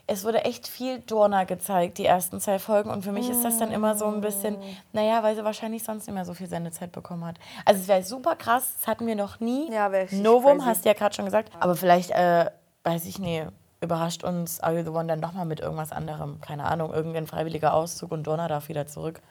Es 0.09 0.23
wurde 0.25 0.43
echt 0.43 0.67
viel 0.67 0.99
Dorna 0.99 1.43
gezeigt, 1.43 1.97
die 1.97 2.05
ersten 2.05 2.39
zwei 2.41 2.59
Folgen. 2.59 2.89
Und 2.89 3.03
für 3.03 3.11
mich 3.11 3.29
ist 3.29 3.43
das 3.43 3.59
dann 3.59 3.71
immer 3.71 3.95
so 3.95 4.05
ein 4.05 4.21
bisschen, 4.21 4.57
naja, 4.91 5.21
weil 5.23 5.35
sie 5.35 5.43
wahrscheinlich 5.43 5.83
sonst 5.83 6.07
nicht 6.07 6.15
mehr 6.15 6.25
so 6.25 6.33
viel 6.33 6.47
Sendezeit 6.47 6.91
bekommen 6.91 7.25
hat. 7.25 7.37
Also 7.65 7.81
es 7.81 7.87
wäre 7.87 8.03
super 8.03 8.35
krass, 8.35 8.73
das 8.79 8.87
hatten 8.87 9.05
wir 9.05 9.15
noch 9.15 9.39
nie. 9.39 9.71
Ja, 9.71 9.89
Novum, 10.11 10.65
hast 10.65 10.85
du 10.85 10.89
ja 10.89 10.93
gerade 10.93 11.15
schon 11.15 11.25
gesagt. 11.25 11.51
Aber 11.59 11.75
vielleicht, 11.75 12.11
äh, 12.11 12.49
weiß 12.83 13.05
ich 13.05 13.19
nicht, 13.19 13.45
überrascht 13.81 14.23
uns 14.23 14.59
Are 14.59 14.77
You 14.77 14.83
The 14.83 14.89
One 14.89 15.07
dann 15.07 15.19
nochmal 15.19 15.45
mit 15.45 15.59
irgendwas 15.59 15.91
anderem. 15.91 16.41
Keine 16.41 16.65
Ahnung, 16.65 16.93
irgendein 16.93 17.27
freiwilliger 17.27 17.73
Auszug 17.73 18.11
und 18.11 18.23
Dorna 18.25 18.47
darf 18.47 18.67
wieder 18.67 18.87
zurück. 18.87 19.21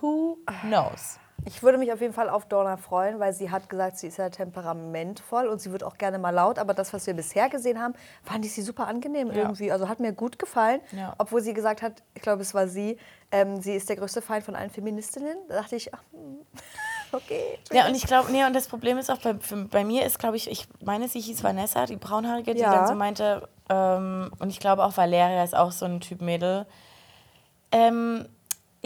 Who 0.00 0.38
knows? 0.62 1.18
Ich 1.44 1.62
würde 1.62 1.78
mich 1.78 1.92
auf 1.92 2.00
jeden 2.00 2.12
Fall 2.12 2.28
auf 2.28 2.46
Dorna 2.46 2.76
freuen, 2.76 3.20
weil 3.20 3.32
sie 3.32 3.50
hat 3.50 3.68
gesagt, 3.68 3.98
sie 3.98 4.08
ist 4.08 4.16
ja 4.16 4.30
temperamentvoll 4.30 5.46
und 5.46 5.60
sie 5.60 5.70
wird 5.70 5.84
auch 5.84 5.96
gerne 5.96 6.18
mal 6.18 6.30
laut. 6.30 6.58
Aber 6.58 6.74
das, 6.74 6.92
was 6.92 7.06
wir 7.06 7.14
bisher 7.14 7.48
gesehen 7.48 7.80
haben, 7.80 7.94
fand 8.24 8.44
ich 8.44 8.52
sie 8.52 8.62
super 8.62 8.88
angenehm 8.88 9.30
irgendwie. 9.30 9.70
Also 9.70 9.88
hat 9.88 10.00
mir 10.00 10.12
gut 10.12 10.38
gefallen. 10.38 10.80
Ja. 10.92 11.14
Obwohl 11.18 11.42
sie 11.42 11.54
gesagt 11.54 11.82
hat, 11.82 12.02
ich 12.14 12.22
glaube, 12.22 12.42
es 12.42 12.52
war 12.54 12.66
sie, 12.66 12.98
ähm, 13.30 13.60
sie 13.60 13.74
ist 13.74 13.88
der 13.88 13.96
größte 13.96 14.22
Feind 14.22 14.44
von 14.44 14.56
allen 14.56 14.70
Feministinnen. 14.70 15.36
Da 15.48 15.56
dachte 15.56 15.76
ich, 15.76 15.94
ach, 15.94 16.02
hm, 16.12 16.38
okay. 17.12 17.58
Ja, 17.72 17.86
und 17.86 17.94
ich 17.94 18.06
glaube, 18.06 18.32
nee, 18.32 18.44
und 18.44 18.54
das 18.54 18.66
Problem 18.66 18.98
ist 18.98 19.10
auch 19.10 19.18
bei, 19.18 19.34
für, 19.34 19.56
bei 19.66 19.84
mir 19.84 20.04
ist, 20.04 20.18
glaube 20.18 20.36
ich, 20.36 20.50
ich 20.50 20.66
meine, 20.84 21.06
sie 21.08 21.20
hieß 21.20 21.44
Vanessa, 21.44 21.86
die 21.86 21.96
braunhaarige, 21.96 22.54
die 22.54 22.60
Ja. 22.60 22.72
dann 22.72 22.86
so 22.88 22.94
meinte, 22.94 23.48
ähm, 23.68 24.32
und 24.40 24.50
ich 24.50 24.58
glaube 24.58 24.84
auch 24.84 24.96
Valeria 24.96 25.44
ist 25.44 25.54
auch 25.54 25.70
so 25.70 25.84
ein 25.84 26.00
Typ 26.00 26.20
Mädel. 26.22 26.66
Ähm, 27.72 28.26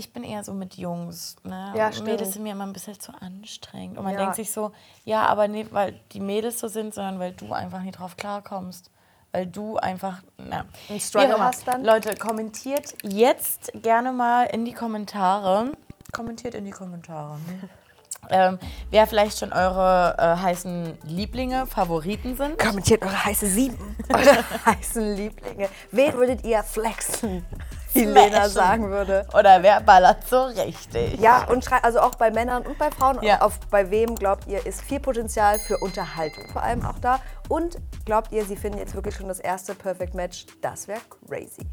ich 0.00 0.12
bin 0.12 0.24
eher 0.24 0.42
so 0.42 0.52
mit 0.52 0.74
Jungs. 0.76 1.36
Ne? 1.44 1.72
Ja, 1.76 1.92
stimmt. 1.92 2.08
Mädels 2.08 2.32
sind 2.32 2.42
mir 2.42 2.52
immer 2.52 2.66
ein 2.66 2.72
bisschen 2.72 2.98
zu 2.98 3.12
anstrengend. 3.20 3.98
Und 3.98 4.04
man 4.04 4.14
Ja. 4.14 4.20
denkt 4.20 4.36
sich 4.36 4.50
so, 4.50 4.72
ja, 5.04 5.26
aber 5.26 5.46
nicht, 5.46 5.72
weil 5.72 6.00
die 6.12 6.20
Mädels 6.20 6.58
so 6.58 6.68
sind, 6.68 6.92
sondern 6.94 7.18
weil 7.20 7.32
du 7.32 7.52
einfach 7.52 7.82
nicht 7.82 7.98
drauf 7.98 8.16
klarkommst. 8.16 8.90
Weil 9.32 9.46
du 9.46 9.76
einfach, 9.76 10.22
na. 10.38 10.64
Einen 10.88 10.98
Struggle 10.98 11.38
hast 11.38 11.68
dann? 11.68 11.84
Leute, 11.84 12.16
kommentiert 12.16 12.94
jetzt 13.04 13.70
gerne 13.74 14.10
mal 14.10 14.44
in 14.46 14.64
die 14.64 14.72
Kommentare. 14.72 15.70
Kommentiert 16.12 16.56
in 16.56 16.64
die 16.64 16.72
Kommentare. 16.72 17.38
Ne? 17.38 17.68
ähm, 18.30 18.58
wer 18.90 19.06
vielleicht 19.06 19.38
schon 19.38 19.52
eure 19.52 20.16
äh, 20.18 20.36
heißen 20.42 20.98
Lieblinge, 21.04 21.66
Favoriten 21.66 22.36
sind. 22.36 22.58
Kommentiert 22.58 23.02
eure 23.02 23.24
heiße 23.24 23.46
Sieben, 23.46 23.96
eure 24.12 24.66
heißen 24.66 25.14
Lieblinge. 25.14 25.68
Wen 25.92 26.14
würdet 26.14 26.44
ihr 26.44 26.62
flexen, 26.64 27.44
wie 27.92 28.04
Lena 28.04 28.48
sagen 28.48 28.90
würde? 28.90 29.26
Oder 29.32 29.62
wer 29.62 29.80
ballert 29.80 30.26
so 30.28 30.42
richtig? 30.44 31.20
Ja, 31.20 31.44
und 31.48 31.64
schreibt 31.64 31.84
also 31.84 32.00
auch 32.00 32.14
bei 32.14 32.30
Männern 32.30 32.66
und 32.66 32.78
bei 32.78 32.90
Frauen. 32.90 33.18
Ja. 33.22 33.40
Auf, 33.42 33.58
bei 33.70 33.90
wem 33.90 34.14
glaubt 34.14 34.46
ihr, 34.46 34.64
ist 34.66 34.82
viel 34.82 35.00
Potenzial 35.00 35.58
für 35.58 35.78
Unterhaltung 35.78 36.44
vor 36.52 36.62
allem 36.62 36.84
auch 36.84 36.98
da? 36.98 37.20
Und 37.48 37.78
glaubt 38.04 38.32
ihr, 38.32 38.44
sie 38.44 38.56
finden 38.56 38.78
jetzt 38.78 38.94
wirklich 38.94 39.14
schon 39.16 39.28
das 39.28 39.40
erste 39.40 39.74
Perfect 39.74 40.14
Match? 40.14 40.46
Das 40.60 40.88
wäre 40.88 41.00
crazy. 41.28 41.66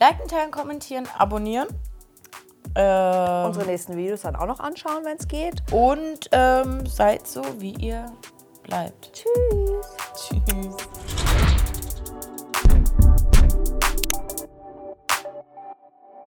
Liken, 0.00 0.26
teilen, 0.28 0.50
kommentieren, 0.50 1.06
abonnieren. 1.18 1.68
Ähm, 2.76 3.46
Unsere 3.46 3.66
nächsten 3.66 3.96
Videos 3.96 4.22
dann 4.22 4.34
auch 4.34 4.46
noch 4.46 4.58
anschauen, 4.60 5.04
wenn 5.04 5.16
es 5.16 5.28
geht. 5.28 5.62
und 5.72 6.28
ähm, 6.32 6.84
seid 6.86 7.26
so, 7.28 7.42
wie 7.58 7.74
ihr 7.74 8.06
bleibt. 8.64 9.12
Tschüss. 9.12 9.86
Tschüss. 10.16 10.76